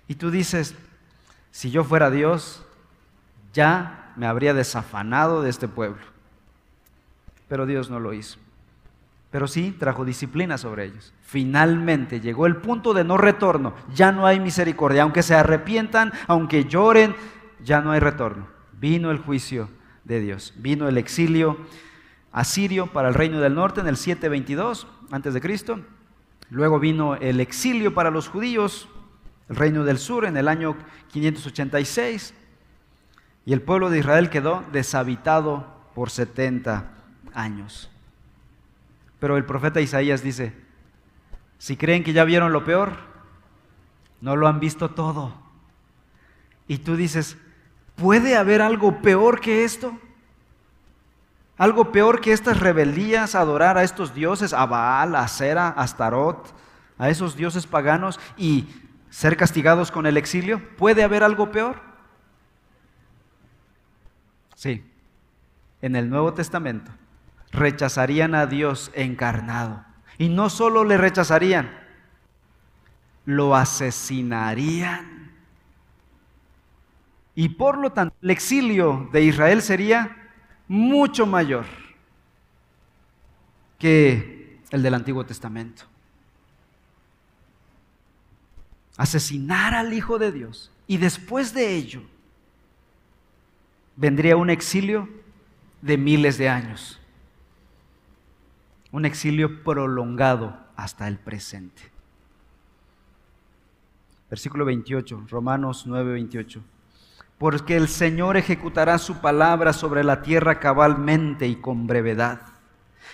Y 0.08 0.14
tú 0.14 0.30
dices, 0.30 0.74
si 1.50 1.70
yo 1.70 1.84
fuera 1.84 2.10
Dios, 2.10 2.64
ya 3.52 4.12
me 4.16 4.26
habría 4.26 4.54
desafanado 4.54 5.42
de 5.42 5.50
este 5.50 5.68
pueblo. 5.68 6.02
Pero 7.48 7.66
Dios 7.66 7.90
no 7.90 8.00
lo 8.00 8.14
hizo 8.14 8.38
pero 9.30 9.46
sí 9.46 9.74
trajo 9.78 10.04
disciplina 10.04 10.58
sobre 10.58 10.86
ellos. 10.86 11.14
Finalmente 11.22 12.20
llegó 12.20 12.46
el 12.46 12.56
punto 12.56 12.92
de 12.92 13.04
no 13.04 13.16
retorno, 13.16 13.74
ya 13.94 14.12
no 14.12 14.26
hay 14.26 14.40
misericordia, 14.40 15.02
aunque 15.02 15.22
se 15.22 15.34
arrepientan, 15.34 16.12
aunque 16.26 16.64
lloren, 16.64 17.14
ya 17.62 17.80
no 17.80 17.92
hay 17.92 18.00
retorno. 18.00 18.48
Vino 18.72 19.10
el 19.10 19.18
juicio 19.18 19.68
de 20.04 20.20
Dios, 20.20 20.54
vino 20.56 20.88
el 20.88 20.98
exilio 20.98 21.58
asirio 22.32 22.88
para 22.88 23.08
el 23.08 23.14
reino 23.14 23.40
del 23.40 23.54
norte 23.54 23.80
en 23.80 23.88
el 23.88 23.96
722 23.96 24.86
antes 25.10 25.34
de 25.34 25.40
Cristo. 25.40 25.80
Luego 26.50 26.80
vino 26.80 27.14
el 27.14 27.38
exilio 27.40 27.94
para 27.94 28.10
los 28.10 28.28
judíos, 28.28 28.88
el 29.48 29.56
reino 29.56 29.84
del 29.84 29.98
sur 29.98 30.24
en 30.24 30.36
el 30.36 30.48
año 30.48 30.76
586 31.12 32.34
y 33.46 33.52
el 33.52 33.62
pueblo 33.62 33.90
de 33.90 33.98
Israel 33.98 34.30
quedó 34.30 34.64
deshabitado 34.72 35.66
por 35.94 36.10
70 36.10 36.90
años. 37.34 37.90
Pero 39.20 39.36
el 39.36 39.44
profeta 39.44 39.82
Isaías 39.82 40.22
dice, 40.22 40.54
si 41.58 41.76
creen 41.76 42.02
que 42.02 42.14
ya 42.14 42.24
vieron 42.24 42.52
lo 42.52 42.64
peor, 42.64 42.94
no 44.22 44.34
lo 44.34 44.48
han 44.48 44.58
visto 44.58 44.90
todo. 44.90 45.34
Y 46.66 46.78
tú 46.78 46.96
dices, 46.96 47.36
¿puede 47.96 48.36
haber 48.36 48.62
algo 48.62 49.02
peor 49.02 49.40
que 49.40 49.64
esto? 49.64 49.96
Algo 51.58 51.92
peor 51.92 52.22
que 52.22 52.32
estas 52.32 52.58
rebeldías, 52.58 53.34
adorar 53.34 53.76
a 53.76 53.82
estos 53.82 54.14
dioses, 54.14 54.54
a 54.54 54.64
Baal, 54.64 55.14
a 55.14 55.28
Sera, 55.28 55.68
a 55.68 55.82
Astarot, 55.82 56.54
a 56.96 57.10
esos 57.10 57.36
dioses 57.36 57.66
paganos 57.66 58.18
y 58.38 58.66
ser 59.10 59.36
castigados 59.36 59.90
con 59.90 60.06
el 60.06 60.16
exilio. 60.16 60.62
¿Puede 60.78 61.04
haber 61.04 61.22
algo 61.22 61.50
peor? 61.50 61.82
Sí, 64.54 64.82
en 65.82 65.96
el 65.96 66.08
Nuevo 66.08 66.32
Testamento 66.32 66.90
rechazarían 67.52 68.34
a 68.34 68.46
Dios 68.46 68.90
encarnado. 68.94 69.84
Y 70.18 70.28
no 70.28 70.50
solo 70.50 70.84
le 70.84 70.98
rechazarían, 70.98 71.70
lo 73.24 73.56
asesinarían. 73.56 75.32
Y 77.34 77.50
por 77.50 77.78
lo 77.78 77.92
tanto, 77.92 78.14
el 78.22 78.30
exilio 78.30 79.08
de 79.12 79.22
Israel 79.22 79.62
sería 79.62 80.16
mucho 80.68 81.26
mayor 81.26 81.66
que 83.78 84.60
el 84.70 84.82
del 84.82 84.94
Antiguo 84.94 85.24
Testamento. 85.24 85.84
Asesinar 88.96 89.74
al 89.74 89.94
Hijo 89.94 90.18
de 90.18 90.30
Dios 90.30 90.70
y 90.86 90.98
después 90.98 91.54
de 91.54 91.74
ello 91.74 92.02
vendría 93.96 94.36
un 94.36 94.50
exilio 94.50 95.08
de 95.80 95.96
miles 95.96 96.36
de 96.36 96.50
años 96.50 96.99
un 98.92 99.04
exilio 99.04 99.62
prolongado 99.62 100.56
hasta 100.76 101.06
el 101.08 101.18
presente. 101.18 101.82
Versículo 104.28 104.64
28, 104.64 105.26
Romanos 105.28 105.84
9, 105.86 106.12
28. 106.12 106.62
Porque 107.38 107.76
el 107.76 107.88
Señor 107.88 108.36
ejecutará 108.36 108.98
su 108.98 109.20
palabra 109.20 109.72
sobre 109.72 110.04
la 110.04 110.22
tierra 110.22 110.60
cabalmente 110.60 111.48
y 111.48 111.56
con 111.56 111.86
brevedad. 111.86 112.40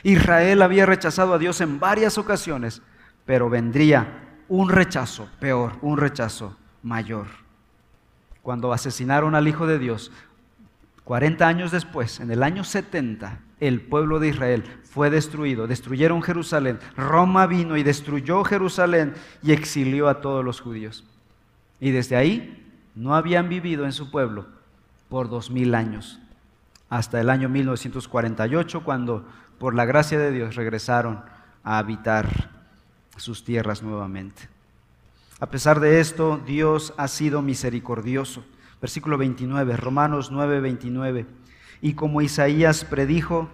Israel 0.02 0.62
había 0.62 0.84
rechazado 0.84 1.34
a 1.34 1.38
Dios 1.38 1.60
en 1.60 1.78
varias 1.80 2.18
ocasiones, 2.18 2.82
pero 3.24 3.48
vendría 3.48 4.26
un 4.48 4.68
rechazo 4.68 5.28
peor, 5.40 5.72
un 5.80 5.96
rechazo 5.96 6.56
mayor. 6.82 7.26
Cuando 8.42 8.72
asesinaron 8.72 9.34
al 9.34 9.48
Hijo 9.48 9.66
de 9.66 9.78
Dios, 9.78 10.12
40 11.04 11.46
años 11.46 11.70
después, 11.70 12.20
en 12.20 12.30
el 12.30 12.42
año 12.42 12.62
70, 12.62 13.40
el 13.60 13.80
pueblo 13.80 14.18
de 14.18 14.28
Israel 14.28 14.64
fue 14.82 15.10
destruido, 15.10 15.66
destruyeron 15.66 16.22
Jerusalén, 16.22 16.78
Roma 16.96 17.46
vino 17.46 17.76
y 17.76 17.82
destruyó 17.82 18.44
Jerusalén 18.44 19.14
y 19.42 19.52
exilió 19.52 20.08
a 20.08 20.20
todos 20.20 20.44
los 20.44 20.60
judíos. 20.60 21.04
Y 21.80 21.90
desde 21.90 22.16
ahí 22.16 22.66
no 22.94 23.14
habían 23.14 23.48
vivido 23.48 23.84
en 23.84 23.92
su 23.92 24.10
pueblo 24.10 24.46
por 25.08 25.28
dos 25.28 25.50
mil 25.50 25.74
años, 25.74 26.18
hasta 26.88 27.20
el 27.20 27.30
año 27.30 27.48
1948, 27.48 28.84
cuando 28.84 29.24
por 29.58 29.74
la 29.74 29.84
gracia 29.84 30.18
de 30.18 30.32
Dios 30.32 30.54
regresaron 30.54 31.22
a 31.64 31.78
habitar 31.78 32.50
sus 33.16 33.44
tierras 33.44 33.82
nuevamente. 33.82 34.48
A 35.38 35.46
pesar 35.46 35.80
de 35.80 36.00
esto, 36.00 36.40
Dios 36.46 36.94
ha 36.96 37.08
sido 37.08 37.42
misericordioso. 37.42 38.44
Versículo 38.80 39.18
29, 39.18 39.76
Romanos 39.76 40.30
9, 40.30 40.60
29. 40.60 41.26
Y 41.80 41.94
como 41.94 42.22
Isaías 42.22 42.84
predijo, 42.84 43.48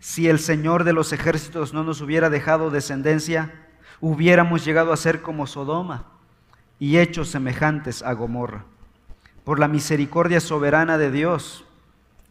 si 0.00 0.28
el 0.28 0.38
Señor 0.38 0.84
de 0.84 0.92
los 0.92 1.12
ejércitos 1.12 1.72
no 1.72 1.84
nos 1.84 2.00
hubiera 2.00 2.28
dejado 2.28 2.70
descendencia, 2.70 3.52
hubiéramos 4.00 4.64
llegado 4.64 4.92
a 4.92 4.96
ser 4.96 5.22
como 5.22 5.46
Sodoma 5.46 6.06
y 6.78 6.98
hechos 6.98 7.28
semejantes 7.28 8.02
a 8.02 8.12
Gomorra. 8.12 8.64
Por 9.44 9.60
la 9.60 9.68
misericordia 9.68 10.40
soberana 10.40 10.98
de 10.98 11.10
Dios, 11.10 11.64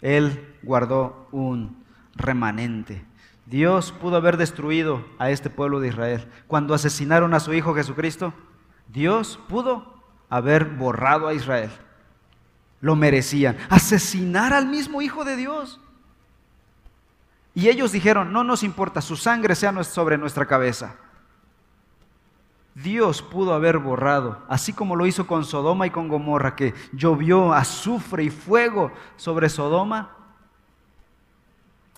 Él 0.01 0.55
guardó 0.63 1.27
un 1.31 1.83
remanente. 2.15 3.05
Dios 3.45 3.91
pudo 3.93 4.17
haber 4.17 4.37
destruido 4.37 5.05
a 5.17 5.29
este 5.29 5.49
pueblo 5.49 5.79
de 5.79 5.89
Israel. 5.89 6.27
Cuando 6.47 6.73
asesinaron 6.73 7.33
a 7.33 7.39
su 7.39 7.53
Hijo 7.53 7.73
Jesucristo, 7.73 8.33
Dios 8.89 9.39
pudo 9.47 9.93
haber 10.29 10.65
borrado 10.65 11.27
a 11.27 11.33
Israel 11.33 11.71
lo 12.81 12.95
merecían. 12.95 13.57
Asesinar 13.69 14.53
al 14.53 14.67
mismo 14.67 15.01
Hijo 15.01 15.23
de 15.23 15.37
Dios. 15.37 15.79
Y 17.53 17.69
ellos 17.69 17.91
dijeron, 17.91 18.33
no 18.33 18.43
nos 18.43 18.63
importa, 18.63 19.01
su 19.01 19.15
sangre 19.15 19.55
sea 19.55 19.83
sobre 19.83 20.17
nuestra 20.17 20.45
cabeza. 20.45 20.95
Dios 22.73 23.21
pudo 23.21 23.53
haber 23.53 23.77
borrado, 23.79 24.43
así 24.47 24.71
como 24.71 24.95
lo 24.95 25.05
hizo 25.05 25.27
con 25.27 25.43
Sodoma 25.43 25.87
y 25.87 25.89
con 25.89 26.07
Gomorra, 26.07 26.55
que 26.55 26.73
llovió 26.93 27.53
azufre 27.53 28.23
y 28.23 28.29
fuego 28.29 28.93
sobre 29.17 29.49
Sodoma, 29.49 30.15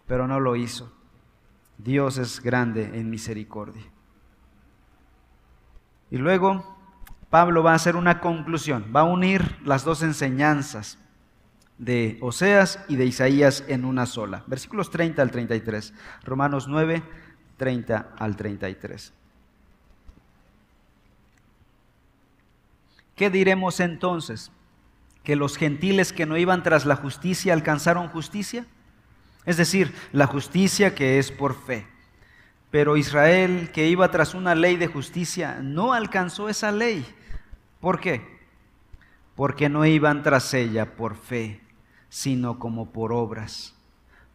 pero 0.07 0.27
no 0.27 0.39
lo 0.39 0.55
hizo. 0.55 0.91
Dios 1.77 2.17
es 2.17 2.41
grande 2.41 2.99
en 2.99 3.11
misericordia. 3.11 3.83
Y 6.09 6.17
luego 6.17 6.75
Pablo 7.33 7.63
va 7.63 7.71
a 7.71 7.75
hacer 7.77 7.95
una 7.95 8.19
conclusión, 8.19 8.91
va 8.95 8.99
a 8.99 9.05
unir 9.05 9.57
las 9.65 9.83
dos 9.83 10.03
enseñanzas 10.03 10.99
de 11.79 12.19
Oseas 12.21 12.85
y 12.87 12.95
de 12.95 13.07
Isaías 13.07 13.63
en 13.67 13.85
una 13.85 14.05
sola. 14.05 14.43
Versículos 14.45 14.91
30 14.91 15.19
al 15.19 15.31
33. 15.31 15.95
Romanos 16.25 16.67
9, 16.67 17.01
30 17.57 18.09
al 18.19 18.35
33. 18.35 19.13
¿Qué 23.15 23.31
diremos 23.31 23.79
entonces? 23.79 24.51
¿Que 25.23 25.35
los 25.35 25.57
gentiles 25.57 26.13
que 26.13 26.27
no 26.27 26.37
iban 26.37 26.61
tras 26.61 26.85
la 26.85 26.97
justicia 26.97 27.53
alcanzaron 27.53 28.09
justicia? 28.09 28.67
Es 29.45 29.57
decir, 29.57 29.91
la 30.11 30.27
justicia 30.27 30.93
que 30.93 31.17
es 31.17 31.31
por 31.31 31.55
fe. 31.55 31.87
Pero 32.69 32.95
Israel, 32.95 33.71
que 33.73 33.87
iba 33.87 34.11
tras 34.11 34.35
una 34.35 34.53
ley 34.53 34.75
de 34.75 34.85
justicia, 34.85 35.61
no 35.63 35.93
alcanzó 35.93 36.47
esa 36.47 36.71
ley 36.71 37.03
¿Por 37.83 37.99
qué? 37.99 38.21
Porque 39.35 39.67
no 39.67 39.85
iban 39.85 40.23
tras 40.23 40.53
ella 40.53 40.95
por 40.95 41.17
fe, 41.17 41.59
sino 42.07 42.57
como 42.57 42.93
por 42.93 43.11
obras. 43.11 43.75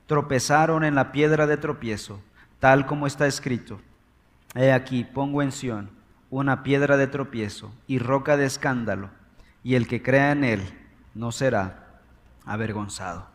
Tropezaron 0.07 0.85
en 0.85 0.95
la 0.95 1.13
piedra 1.13 1.47
de 1.47 1.57
tropiezo, 1.57 2.21
tal 2.61 2.85
como 2.85 3.07
está 3.07 3.27
escrito. 3.27 3.81
He 4.55 4.71
aquí, 4.71 5.03
pongo 5.03 5.41
en 5.41 5.53
Sión 5.53 5.89
una 6.29 6.63
piedra 6.63 6.99
de 6.99 7.07
tropiezo 7.07 7.73
y 7.87 7.99
roca 7.99 8.37
de 8.37 8.45
escándalo, 8.45 9.09
y 9.65 9.77
el 9.77 9.89
que 9.89 10.03
crea 10.03 10.33
en 10.33 10.45
él 10.45 10.63
no 11.15 11.33
será 11.33 12.03
avergonzado. 12.45 13.29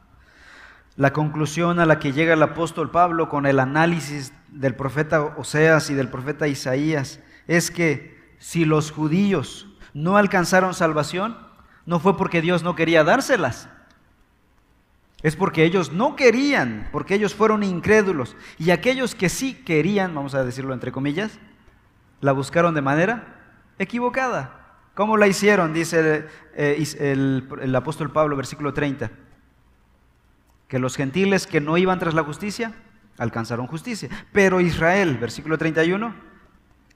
La 0.96 1.12
conclusión 1.12 1.80
a 1.80 1.88
la 1.88 1.98
que 1.98 2.12
llega 2.12 2.36
el 2.36 2.44
apóstol 2.44 2.92
Pablo 2.92 3.30
con 3.30 3.48
el 3.48 3.60
análisis 3.60 4.32
del 4.50 4.76
profeta 4.76 5.24
Oseas 5.24 5.90
y 5.90 5.96
del 5.96 6.10
profeta 6.10 6.48
Isaías 6.48 7.20
es 7.48 7.72
que 7.72 8.14
si 8.38 8.64
los 8.64 8.92
judíos 8.92 9.73
no 9.94 10.18
alcanzaron 10.18 10.74
salvación, 10.74 11.38
no 11.86 12.00
fue 12.00 12.18
porque 12.18 12.42
Dios 12.42 12.64
no 12.64 12.76
quería 12.76 13.04
dárselas. 13.04 13.70
Es 15.22 15.36
porque 15.36 15.64
ellos 15.64 15.94
no 15.94 16.16
querían, 16.16 16.90
porque 16.92 17.16
ellos 17.16 17.34
fueron 17.34 17.64
incrédulos. 17.64 18.36
Y 18.58 18.72
aquellos 18.72 19.16
que 19.16 19.30
sí 19.30 19.54
querían, 19.54 20.14
vamos 20.14 20.36
a 20.36 20.44
decirlo 20.44 20.74
entre 20.74 20.92
comillas, 20.92 21.40
la 22.20 22.34
buscaron 22.34 22.74
de 22.74 22.82
manera 22.82 23.36
equivocada. 23.80 24.64
¿Cómo 24.96 25.18
la 25.18 25.28
hicieron? 25.28 25.74
Dice 25.74 26.28
eh, 26.56 26.84
el, 27.00 27.76
apóstol 27.76 28.12
Pablo, 28.12 28.36
versículo 28.36 28.74
30 28.74 29.12
que 30.68 30.80
los 30.80 30.96
gentiles 30.96 31.46
que 31.46 31.62
no 31.62 31.78
iban 31.78 32.00
tras 32.00 32.16
la 32.16 32.24
justicia 32.24 32.74
alcanzaron 33.20 33.68
justicia. 33.68 34.10
Pero 34.32 34.60
Israel, 34.60 35.18
versículo 35.20 35.58
31, 35.58 36.16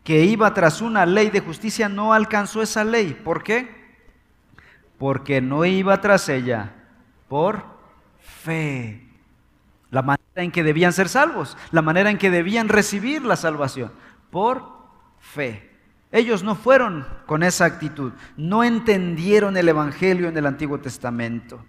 que 0.08 0.24
iba 0.24 0.54
tras 0.54 0.80
una 0.80 1.06
ley 1.06 1.30
de 1.32 1.42
justicia 1.42 1.90
no 1.90 2.14
alcanzó 2.14 2.62
esa 2.62 2.86
ley. 2.86 3.14
¿Por 3.26 3.44
qué? 3.44 3.76
Porque 4.98 5.42
no 5.42 5.66
iba 5.66 6.00
tras 6.00 6.30
ella 6.30 6.76
por 7.28 7.66
fe. 8.18 9.06
La 9.92 10.02
manera 10.02 10.44
en 10.44 10.52
que 10.52 10.64
debían 10.64 10.94
ser 10.94 11.10
salvos, 11.10 11.58
la 11.72 11.82
manera 11.82 12.10
en 12.10 12.18
que 12.18 12.32
debían 12.32 12.70
recibir 12.70 13.24
la 13.24 13.36
salvación, 13.36 13.92
por 14.32 14.64
fe. 15.20 15.76
Ellos 16.14 16.42
no 16.42 16.56
fueron 16.56 17.06
con 17.26 17.44
esa 17.44 17.66
actitud, 17.66 18.14
no 18.38 18.64
entendieron 18.64 19.58
el 19.58 19.68
Evangelio 19.68 20.30
en 20.30 20.38
el 20.38 20.46
Antiguo 20.46 20.80
Testamento. 20.80 21.66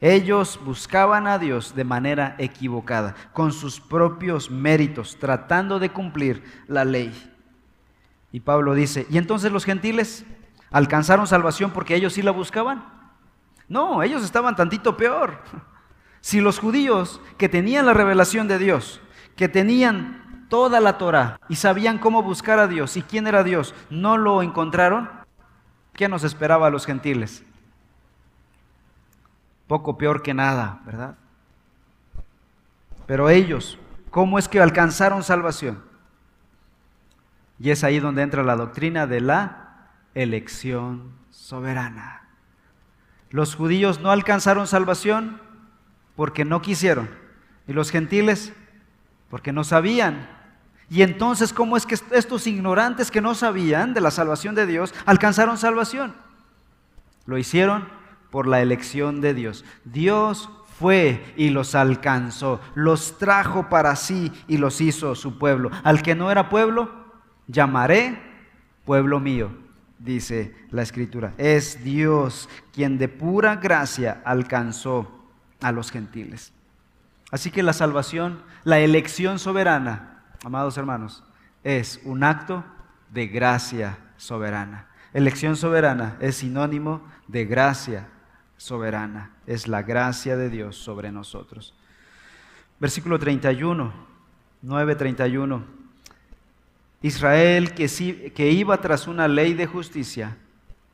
Ellos 0.00 0.58
buscaban 0.64 1.26
a 1.26 1.38
Dios 1.38 1.74
de 1.74 1.84
manera 1.84 2.36
equivocada, 2.38 3.14
con 3.34 3.52
sus 3.52 3.82
propios 3.82 4.50
méritos, 4.50 5.18
tratando 5.20 5.78
de 5.78 5.90
cumplir 5.90 6.42
la 6.68 6.86
ley. 6.86 7.31
Y 8.32 8.40
Pablo 8.40 8.74
dice, 8.74 9.06
¿y 9.10 9.18
entonces 9.18 9.52
los 9.52 9.64
gentiles 9.64 10.24
alcanzaron 10.70 11.26
salvación 11.26 11.70
porque 11.70 11.94
ellos 11.94 12.14
sí 12.14 12.22
la 12.22 12.30
buscaban? 12.30 12.84
No, 13.68 14.02
ellos 14.02 14.24
estaban 14.24 14.56
tantito 14.56 14.96
peor. 14.96 15.38
Si 16.24 16.40
los 16.40 16.60
judíos 16.60 17.20
que 17.36 17.48
tenían 17.48 17.84
la 17.84 17.94
revelación 17.94 18.46
de 18.46 18.56
Dios, 18.56 19.00
que 19.34 19.48
tenían 19.48 20.46
toda 20.48 20.78
la 20.78 20.96
Torah 20.96 21.40
y 21.48 21.56
sabían 21.56 21.98
cómo 21.98 22.22
buscar 22.22 22.60
a 22.60 22.68
Dios 22.68 22.96
y 22.96 23.02
quién 23.02 23.26
era 23.26 23.42
Dios, 23.42 23.74
no 23.90 24.16
lo 24.16 24.40
encontraron, 24.40 25.10
¿qué 25.94 26.08
nos 26.08 26.22
esperaba 26.22 26.68
a 26.68 26.70
los 26.70 26.86
gentiles? 26.86 27.44
poco 29.72 29.96
peor 29.96 30.20
que 30.20 30.34
nada, 30.34 30.82
¿verdad? 30.84 31.14
Pero 33.06 33.30
ellos, 33.30 33.78
¿cómo 34.10 34.38
es 34.38 34.46
que 34.46 34.60
alcanzaron 34.60 35.22
salvación? 35.22 35.82
Y 37.62 37.70
es 37.70 37.84
ahí 37.84 38.00
donde 38.00 38.22
entra 38.22 38.42
la 38.42 38.56
doctrina 38.56 39.06
de 39.06 39.20
la 39.20 39.86
elección 40.14 41.12
soberana. 41.30 42.28
Los 43.30 43.54
judíos 43.54 44.00
no 44.00 44.10
alcanzaron 44.10 44.66
salvación 44.66 45.40
porque 46.16 46.44
no 46.44 46.60
quisieron. 46.60 47.08
Y 47.68 47.72
los 47.72 47.90
gentiles 47.90 48.52
porque 49.30 49.52
no 49.52 49.62
sabían. 49.62 50.28
Y 50.90 51.02
entonces, 51.02 51.52
¿cómo 51.52 51.76
es 51.76 51.86
que 51.86 51.96
estos 52.10 52.48
ignorantes 52.48 53.12
que 53.12 53.20
no 53.20 53.32
sabían 53.36 53.94
de 53.94 54.00
la 54.00 54.10
salvación 54.10 54.56
de 54.56 54.66
Dios 54.66 54.92
alcanzaron 55.06 55.56
salvación? 55.56 56.16
Lo 57.26 57.38
hicieron 57.38 57.88
por 58.30 58.48
la 58.48 58.60
elección 58.60 59.20
de 59.20 59.34
Dios. 59.34 59.64
Dios 59.84 60.50
fue 60.80 61.32
y 61.36 61.50
los 61.50 61.76
alcanzó, 61.76 62.60
los 62.74 63.18
trajo 63.18 63.68
para 63.68 63.94
sí 63.94 64.32
y 64.48 64.58
los 64.58 64.80
hizo 64.80 65.14
su 65.14 65.38
pueblo. 65.38 65.70
Al 65.84 66.02
que 66.02 66.16
no 66.16 66.32
era 66.32 66.48
pueblo, 66.48 67.01
llamaré 67.46 68.18
pueblo 68.84 69.20
mío, 69.20 69.50
dice 69.98 70.54
la 70.70 70.82
escritura. 70.82 71.32
Es 71.38 71.82
Dios 71.84 72.48
quien 72.72 72.98
de 72.98 73.08
pura 73.08 73.56
gracia 73.56 74.22
alcanzó 74.24 75.26
a 75.60 75.72
los 75.72 75.90
gentiles. 75.90 76.52
Así 77.30 77.50
que 77.50 77.62
la 77.62 77.72
salvación, 77.72 78.42
la 78.64 78.80
elección 78.80 79.38
soberana, 79.38 80.22
amados 80.44 80.76
hermanos, 80.76 81.24
es 81.64 82.00
un 82.04 82.24
acto 82.24 82.64
de 83.10 83.28
gracia 83.28 83.98
soberana. 84.16 84.88
Elección 85.14 85.56
soberana 85.56 86.16
es 86.20 86.36
sinónimo 86.36 87.02
de 87.28 87.44
gracia 87.44 88.08
soberana. 88.56 89.30
Es 89.46 89.68
la 89.68 89.82
gracia 89.82 90.36
de 90.36 90.50
Dios 90.50 90.76
sobre 90.76 91.12
nosotros. 91.12 91.74
Versículo 92.80 93.18
31, 93.18 93.92
9:31. 94.62 95.81
Israel 97.02 97.74
que, 97.74 98.50
iba 98.50 98.80
tras 98.80 99.08
una 99.08 99.26
ley 99.26 99.54
de 99.54 99.66
justicia, 99.66 100.36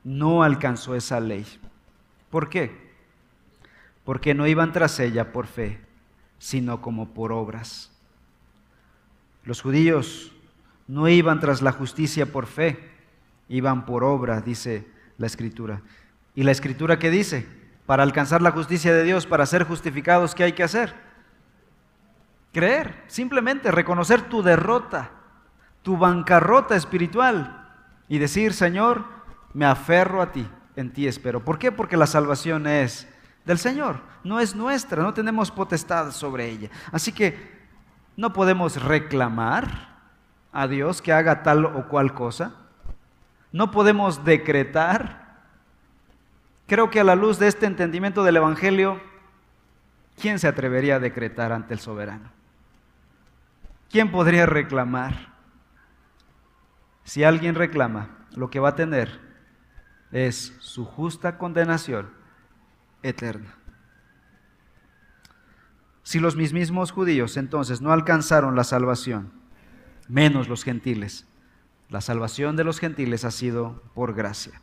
no 0.02 0.42
alcanzó 0.42 0.94
esa 0.94 1.20
ley. 1.20 1.46
¿Por 2.30 2.48
qué? 2.48 2.88
Porque 4.04 4.34
no 4.34 4.46
iban 4.46 4.72
tras 4.72 4.98
ella 5.00 5.32
por 5.32 5.46
fe, 5.46 5.80
sino 6.38 6.80
como 6.80 7.10
por 7.10 7.30
obras. 7.30 7.92
Los 9.44 9.60
judíos 9.60 10.32
no 10.86 11.08
iban 11.08 11.40
tras 11.40 11.60
la 11.60 11.72
justicia 11.72 12.32
por 12.32 12.46
fe, 12.46 12.78
iban 13.50 13.84
por 13.84 14.02
obra, 14.02 14.40
dice 14.40 14.86
la 15.18 15.26
escritura. 15.26 15.82
¿Y 16.34 16.42
la 16.42 16.52
escritura 16.52 16.98
qué 16.98 17.10
dice? 17.10 17.46
Para 17.84 18.02
alcanzar 18.02 18.40
la 18.40 18.52
justicia 18.52 18.94
de 18.94 19.04
Dios, 19.04 19.26
para 19.26 19.44
ser 19.44 19.64
justificados, 19.64 20.34
¿qué 20.34 20.44
hay 20.44 20.52
que 20.52 20.62
hacer? 20.62 20.94
Creer, 22.52 23.04
simplemente 23.08 23.70
reconocer 23.70 24.22
tu 24.22 24.42
derrota, 24.42 25.10
tu 25.88 25.96
bancarrota 25.96 26.76
espiritual 26.76 27.66
y 28.10 28.18
decir, 28.18 28.52
Señor, 28.52 29.06
me 29.54 29.64
aferro 29.64 30.20
a 30.20 30.32
ti, 30.32 30.46
en 30.76 30.92
ti 30.92 31.06
espero. 31.06 31.42
¿Por 31.42 31.58
qué? 31.58 31.72
Porque 31.72 31.96
la 31.96 32.06
salvación 32.06 32.66
es 32.66 33.08
del 33.46 33.56
Señor, 33.56 34.02
no 34.22 34.38
es 34.38 34.54
nuestra, 34.54 35.02
no 35.02 35.14
tenemos 35.14 35.50
potestad 35.50 36.10
sobre 36.10 36.46
ella. 36.46 36.68
Así 36.92 37.10
que 37.10 37.56
no 38.18 38.34
podemos 38.34 38.82
reclamar 38.84 39.96
a 40.52 40.68
Dios 40.68 41.00
que 41.00 41.10
haga 41.10 41.42
tal 41.42 41.64
o 41.64 41.88
cual 41.88 42.12
cosa, 42.12 42.52
no 43.50 43.70
podemos 43.70 44.26
decretar 44.26 45.26
Creo 46.66 46.90
que 46.90 47.00
a 47.00 47.04
la 47.04 47.16
luz 47.16 47.38
de 47.38 47.48
este 47.48 47.64
entendimiento 47.64 48.24
del 48.24 48.36
Evangelio, 48.36 49.00
¿quién 50.20 50.38
se 50.38 50.48
atrevería 50.48 50.96
a 50.96 51.00
decretar 51.00 51.50
ante 51.50 51.72
el 51.72 51.80
soberano? 51.80 52.28
¿Quién 53.90 54.10
podría 54.10 54.44
reclamar? 54.44 55.37
Si 57.08 57.24
alguien 57.24 57.54
reclama, 57.54 58.10
lo 58.36 58.50
que 58.50 58.60
va 58.60 58.68
a 58.68 58.74
tener 58.74 59.18
es 60.12 60.54
su 60.60 60.84
justa 60.84 61.38
condenación 61.38 62.10
eterna. 63.02 63.56
Si 66.02 66.18
los 66.18 66.36
mismos 66.36 66.92
judíos 66.92 67.38
entonces 67.38 67.80
no 67.80 67.92
alcanzaron 67.92 68.56
la 68.56 68.62
salvación, 68.62 69.32
menos 70.06 70.50
los 70.50 70.64
gentiles, 70.64 71.26
la 71.88 72.02
salvación 72.02 72.56
de 72.56 72.64
los 72.64 72.78
gentiles 72.78 73.24
ha 73.24 73.30
sido 73.30 73.82
por 73.94 74.12
gracia. 74.12 74.60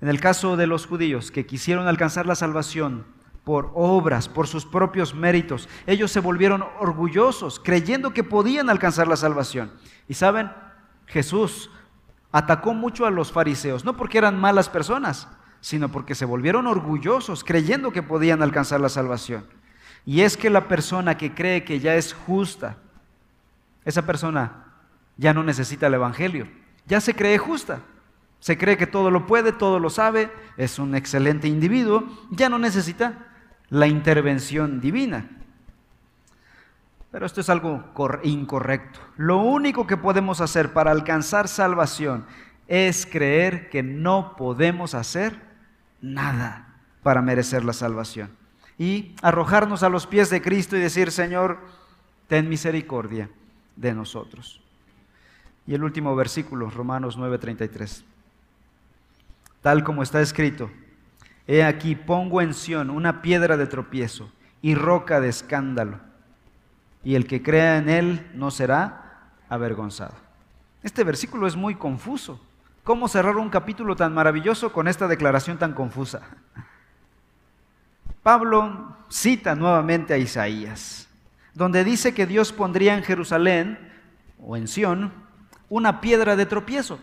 En 0.00 0.08
el 0.08 0.18
caso 0.18 0.56
de 0.56 0.66
los 0.66 0.86
judíos 0.86 1.30
que 1.30 1.44
quisieron 1.44 1.88
alcanzar 1.88 2.24
la 2.24 2.36
salvación 2.36 3.04
por 3.44 3.70
obras, 3.74 4.28
por 4.28 4.46
sus 4.46 4.64
propios 4.64 5.14
méritos, 5.14 5.68
ellos 5.86 6.10
se 6.10 6.20
volvieron 6.20 6.64
orgullosos, 6.80 7.60
creyendo 7.60 8.14
que 8.14 8.24
podían 8.24 8.70
alcanzar 8.70 9.06
la 9.06 9.16
salvación. 9.16 9.70
Y 10.08 10.14
saben, 10.14 10.50
Jesús 11.06 11.70
atacó 12.32 12.72
mucho 12.72 13.06
a 13.06 13.10
los 13.10 13.32
fariseos, 13.32 13.84
no 13.84 13.96
porque 13.96 14.18
eran 14.18 14.40
malas 14.40 14.68
personas, 14.68 15.28
sino 15.60 15.90
porque 15.90 16.14
se 16.14 16.24
volvieron 16.24 16.66
orgullosos, 16.66 17.44
creyendo 17.44 17.92
que 17.92 18.02
podían 18.02 18.42
alcanzar 18.42 18.80
la 18.80 18.88
salvación. 18.88 19.46
Y 20.06 20.22
es 20.22 20.36
que 20.36 20.50
la 20.50 20.66
persona 20.66 21.16
que 21.16 21.34
cree 21.34 21.64
que 21.64 21.80
ya 21.80 21.94
es 21.94 22.14
justa, 22.14 22.78
esa 23.84 24.06
persona 24.06 24.64
ya 25.16 25.34
no 25.34 25.42
necesita 25.42 25.86
el 25.86 25.94
Evangelio, 25.94 26.48
ya 26.86 27.00
se 27.00 27.14
cree 27.14 27.38
justa. 27.38 27.80
Se 28.40 28.58
cree 28.58 28.76
que 28.76 28.86
todo 28.86 29.10
lo 29.10 29.26
puede, 29.26 29.52
todo 29.52 29.78
lo 29.78 29.88
sabe, 29.88 30.30
es 30.58 30.78
un 30.78 30.94
excelente 30.94 31.48
individuo, 31.48 32.04
ya 32.30 32.50
no 32.50 32.58
necesita 32.58 33.33
la 33.70 33.86
intervención 33.86 34.80
divina. 34.80 35.28
Pero 37.10 37.26
esto 37.26 37.40
es 37.40 37.48
algo 37.48 37.84
incorrecto. 38.24 39.00
Lo 39.16 39.38
único 39.38 39.86
que 39.86 39.96
podemos 39.96 40.40
hacer 40.40 40.72
para 40.72 40.90
alcanzar 40.90 41.48
salvación 41.48 42.26
es 42.66 43.06
creer 43.06 43.70
que 43.70 43.82
no 43.82 44.34
podemos 44.36 44.94
hacer 44.94 45.38
nada 46.00 46.74
para 47.02 47.22
merecer 47.22 47.64
la 47.64 47.72
salvación. 47.72 48.30
Y 48.78 49.14
arrojarnos 49.22 49.82
a 49.82 49.88
los 49.88 50.06
pies 50.06 50.30
de 50.30 50.42
Cristo 50.42 50.76
y 50.76 50.80
decir, 50.80 51.12
Señor, 51.12 51.58
ten 52.26 52.48
misericordia 52.48 53.30
de 53.76 53.94
nosotros. 53.94 54.60
Y 55.66 55.74
el 55.74 55.84
último 55.84 56.16
versículo, 56.16 56.68
Romanos 56.70 57.16
9:33 57.16 58.04
tal 59.64 59.82
como 59.82 60.02
está 60.02 60.20
escrito, 60.20 60.70
He 61.46 61.62
aquí, 61.62 61.94
pongo 61.94 62.40
en 62.40 62.54
Sión 62.54 62.90
una 62.90 63.20
piedra 63.20 63.56
de 63.56 63.66
tropiezo 63.66 64.30
y 64.62 64.74
roca 64.74 65.20
de 65.20 65.28
escándalo, 65.28 66.00
y 67.02 67.16
el 67.16 67.26
que 67.26 67.42
crea 67.42 67.76
en 67.76 67.88
él 67.90 68.30
no 68.34 68.50
será 68.50 69.30
avergonzado. 69.48 70.14
Este 70.82 71.04
versículo 71.04 71.46
es 71.46 71.56
muy 71.56 71.74
confuso. 71.74 72.40
¿Cómo 72.82 73.08
cerrar 73.08 73.36
un 73.36 73.50
capítulo 73.50 73.96
tan 73.96 74.14
maravilloso 74.14 74.72
con 74.72 74.88
esta 74.88 75.08
declaración 75.08 75.58
tan 75.58 75.72
confusa? 75.72 76.22
Pablo 78.22 78.96
cita 79.08 79.54
nuevamente 79.54 80.14
a 80.14 80.18
Isaías, 80.18 81.08
donde 81.52 81.84
dice 81.84 82.14
que 82.14 82.26
Dios 82.26 82.52
pondría 82.52 82.94
en 82.94 83.02
Jerusalén 83.02 83.78
o 84.38 84.56
en 84.56 84.66
Sión 84.66 85.12
una 85.68 86.00
piedra 86.00 86.36
de 86.36 86.46
tropiezo. 86.46 86.98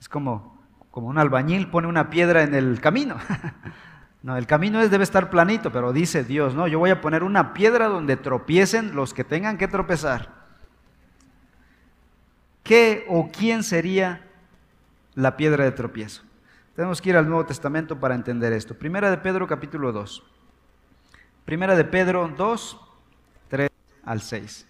Es 0.00 0.08
como, 0.08 0.53
como 0.94 1.08
un 1.08 1.18
albañil 1.18 1.70
pone 1.70 1.88
una 1.88 2.08
piedra 2.08 2.44
en 2.44 2.54
el 2.54 2.80
camino. 2.80 3.16
No, 4.22 4.38
el 4.38 4.46
camino 4.46 4.80
debe 4.88 5.04
estar 5.04 5.28
planito, 5.28 5.70
pero 5.70 5.92
dice 5.92 6.24
Dios, 6.24 6.54
no, 6.54 6.66
yo 6.66 6.78
voy 6.78 6.88
a 6.88 7.02
poner 7.02 7.22
una 7.22 7.52
piedra 7.52 7.88
donde 7.88 8.16
tropiecen 8.16 8.94
los 8.94 9.12
que 9.12 9.22
tengan 9.22 9.58
que 9.58 9.68
tropezar. 9.68 10.30
¿Qué 12.62 13.04
o 13.10 13.28
quién 13.30 13.62
sería 13.62 14.26
la 15.14 15.36
piedra 15.36 15.64
de 15.64 15.72
tropiezo? 15.72 16.22
Tenemos 16.74 17.02
que 17.02 17.10
ir 17.10 17.18
al 17.18 17.28
Nuevo 17.28 17.44
Testamento 17.44 18.00
para 18.00 18.14
entender 18.14 18.54
esto. 18.54 18.74
Primera 18.78 19.10
de 19.10 19.18
Pedro 19.18 19.46
capítulo 19.46 19.92
2. 19.92 20.24
Primera 21.44 21.76
de 21.76 21.84
Pedro 21.84 22.26
2, 22.26 22.80
3 23.48 23.68
al 24.06 24.22
6. 24.22 24.66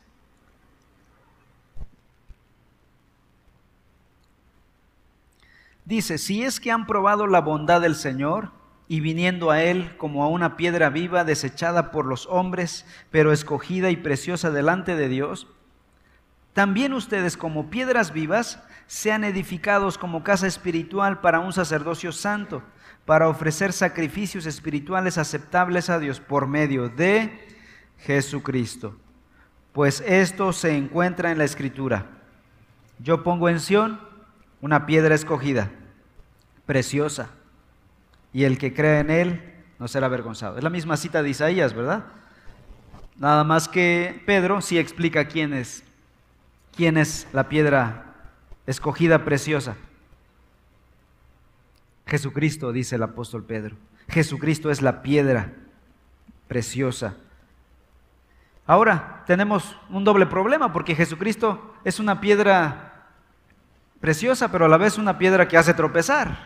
Dice, 5.84 6.18
si 6.18 6.42
es 6.42 6.60
que 6.60 6.70
han 6.70 6.86
probado 6.86 7.26
la 7.26 7.40
bondad 7.40 7.80
del 7.80 7.94
Señor 7.94 8.52
y 8.88 9.00
viniendo 9.00 9.50
a 9.50 9.62
Él 9.62 9.96
como 9.96 10.24
a 10.24 10.28
una 10.28 10.56
piedra 10.56 10.88
viva 10.90 11.24
desechada 11.24 11.90
por 11.90 12.06
los 12.06 12.26
hombres, 12.26 12.86
pero 13.10 13.32
escogida 13.32 13.90
y 13.90 13.96
preciosa 13.96 14.50
delante 14.50 14.96
de 14.96 15.08
Dios, 15.08 15.46
también 16.54 16.94
ustedes 16.94 17.36
como 17.36 17.68
piedras 17.68 18.12
vivas 18.12 18.62
sean 18.86 19.24
edificados 19.24 19.98
como 19.98 20.22
casa 20.22 20.46
espiritual 20.46 21.20
para 21.20 21.40
un 21.40 21.52
sacerdocio 21.52 22.12
santo, 22.12 22.62
para 23.04 23.28
ofrecer 23.28 23.72
sacrificios 23.72 24.46
espirituales 24.46 25.18
aceptables 25.18 25.90
a 25.90 25.98
Dios 25.98 26.20
por 26.20 26.46
medio 26.46 26.88
de 26.88 27.46
Jesucristo. 27.98 28.96
Pues 29.72 30.02
esto 30.06 30.52
se 30.52 30.76
encuentra 30.76 31.32
en 31.32 31.38
la 31.38 31.44
Escritura. 31.44 32.06
Yo 33.00 33.24
pongo 33.24 33.48
en 33.48 33.58
Sión 33.58 34.13
una 34.64 34.86
piedra 34.86 35.14
escogida, 35.14 35.70
preciosa, 36.64 37.28
y 38.32 38.44
el 38.44 38.56
que 38.56 38.72
cree 38.72 39.00
en 39.00 39.10
él 39.10 39.54
no 39.78 39.88
será 39.88 40.06
avergonzado. 40.06 40.56
Es 40.56 40.64
la 40.64 40.70
misma 40.70 40.96
cita 40.96 41.22
de 41.22 41.28
Isaías, 41.28 41.74
¿verdad? 41.74 42.06
Nada 43.18 43.44
más 43.44 43.68
que 43.68 44.22
Pedro 44.24 44.62
sí 44.62 44.78
explica 44.78 45.26
quién 45.26 45.52
es, 45.52 45.84
quién 46.74 46.96
es 46.96 47.28
la 47.34 47.50
piedra 47.50 48.14
escogida 48.66 49.26
preciosa. 49.26 49.76
Jesucristo, 52.06 52.72
dice 52.72 52.96
el 52.96 53.02
apóstol 53.02 53.44
Pedro. 53.44 53.76
Jesucristo 54.08 54.70
es 54.70 54.80
la 54.80 55.02
piedra 55.02 55.52
preciosa. 56.48 57.16
Ahora 58.66 59.24
tenemos 59.26 59.76
un 59.90 60.04
doble 60.04 60.24
problema 60.24 60.72
porque 60.72 60.94
Jesucristo 60.94 61.74
es 61.84 62.00
una 62.00 62.22
piedra 62.22 62.93
preciosa, 64.04 64.52
pero 64.52 64.66
a 64.66 64.68
la 64.68 64.76
vez 64.76 64.98
una 64.98 65.16
piedra 65.16 65.48
que 65.48 65.56
hace 65.56 65.72
tropezar. 65.72 66.36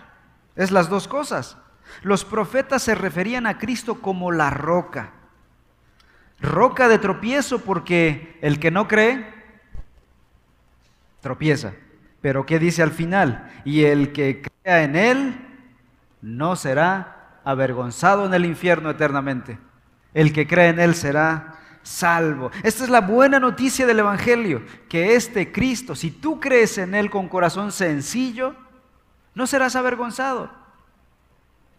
Es 0.54 0.70
las 0.70 0.88
dos 0.88 1.08
cosas. 1.08 1.56
Los 2.02 2.24
profetas 2.24 2.84
se 2.84 2.94
referían 2.94 3.48
a 3.48 3.58
Cristo 3.58 4.00
como 4.00 4.30
la 4.30 4.50
roca. 4.50 5.10
Roca 6.40 6.86
de 6.86 7.00
tropiezo 7.00 7.58
porque 7.58 8.38
el 8.42 8.60
que 8.60 8.70
no 8.70 8.86
cree, 8.86 9.26
tropieza. 11.20 11.72
Pero 12.20 12.46
¿qué 12.46 12.60
dice 12.60 12.80
al 12.80 12.92
final? 12.92 13.50
Y 13.64 13.82
el 13.82 14.12
que 14.12 14.40
crea 14.40 14.84
en 14.84 14.94
Él 14.94 15.44
no 16.22 16.54
será 16.54 17.40
avergonzado 17.42 18.24
en 18.26 18.34
el 18.34 18.44
infierno 18.44 18.88
eternamente. 18.88 19.58
El 20.14 20.32
que 20.32 20.46
cree 20.46 20.68
en 20.68 20.78
Él 20.78 20.94
será 20.94 21.57
salvo. 21.82 22.50
Esta 22.62 22.84
es 22.84 22.90
la 22.90 23.00
buena 23.00 23.40
noticia 23.40 23.86
del 23.86 24.00
Evangelio, 24.00 24.62
que 24.88 25.14
este 25.14 25.52
Cristo, 25.52 25.94
si 25.94 26.10
tú 26.10 26.40
crees 26.40 26.78
en 26.78 26.94
Él 26.94 27.10
con 27.10 27.28
corazón 27.28 27.72
sencillo, 27.72 28.54
no 29.34 29.46
serás 29.46 29.76
avergonzado. 29.76 30.50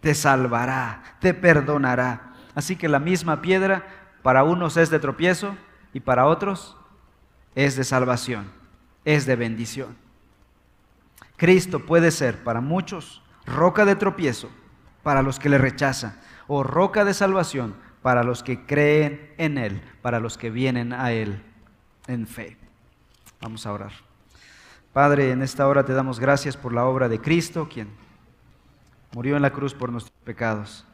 Te 0.02 0.16
salvará, 0.16 1.04
te 1.20 1.34
perdonará. 1.34 2.34
Así 2.56 2.76
que 2.76 2.90
la 2.90 3.00
misma 3.00 3.42
piedra 3.42 3.86
para 4.24 4.44
unos 4.44 4.78
es 4.78 4.90
de 4.90 5.00
tropiezo 5.00 5.56
y 5.94 6.00
para 6.00 6.26
otros 6.26 6.78
es 7.56 7.76
de 7.76 7.84
salvación, 7.84 8.52
es 9.06 9.26
de 9.26 9.36
bendición. 9.36 9.98
Cristo 11.38 11.86
puede 11.86 12.12
ser 12.12 12.44
para 12.44 12.62
muchos 12.62 13.22
roca 13.46 13.86
de 13.86 13.96
tropiezo 13.96 14.50
para 15.04 15.22
los 15.22 15.40
que 15.40 15.50
le 15.50 15.58
rechazan 15.58 16.20
o 16.48 16.64
roca 16.64 17.06
de 17.06 17.14
salvación 17.14 17.76
para 18.02 18.24
los 18.24 18.44
que 18.44 18.66
creen 18.66 19.34
en 19.38 19.58
Él, 19.58 19.82
para 20.02 20.20
los 20.20 20.38
que 20.38 20.50
vienen 20.50 20.94
a 20.94 21.12
Él 21.12 21.42
en 22.08 22.28
fe. 22.28 22.58
Vamos 23.42 23.66
a 23.66 23.74
orar. 23.74 23.92
Padre, 24.94 25.32
en 25.32 25.42
esta 25.42 25.68
hora 25.68 25.86
te 25.86 25.94
damos 25.94 26.20
gracias 26.20 26.58
por 26.58 26.74
la 26.74 26.86
obra 26.86 27.08
de 27.08 27.20
Cristo, 27.20 27.70
quien 27.70 27.90
murió 29.14 29.36
en 29.36 29.42
la 29.42 29.52
cruz 29.52 29.74
por 29.74 29.92
nuestros 29.92 30.18
pecados. 30.24 30.86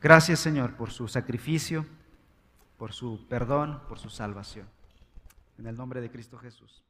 Gracias, 0.00 0.40
Señor, 0.40 0.74
por 0.74 0.90
su 0.90 1.08
sacrificio, 1.08 1.84
por 2.78 2.92
su 2.92 3.26
perdón, 3.28 3.80
por 3.88 3.98
su 3.98 4.08
salvación. 4.08 4.68
En 5.58 5.66
el 5.66 5.76
nombre 5.76 6.00
de 6.00 6.10
Cristo 6.10 6.38
Jesús. 6.38 6.85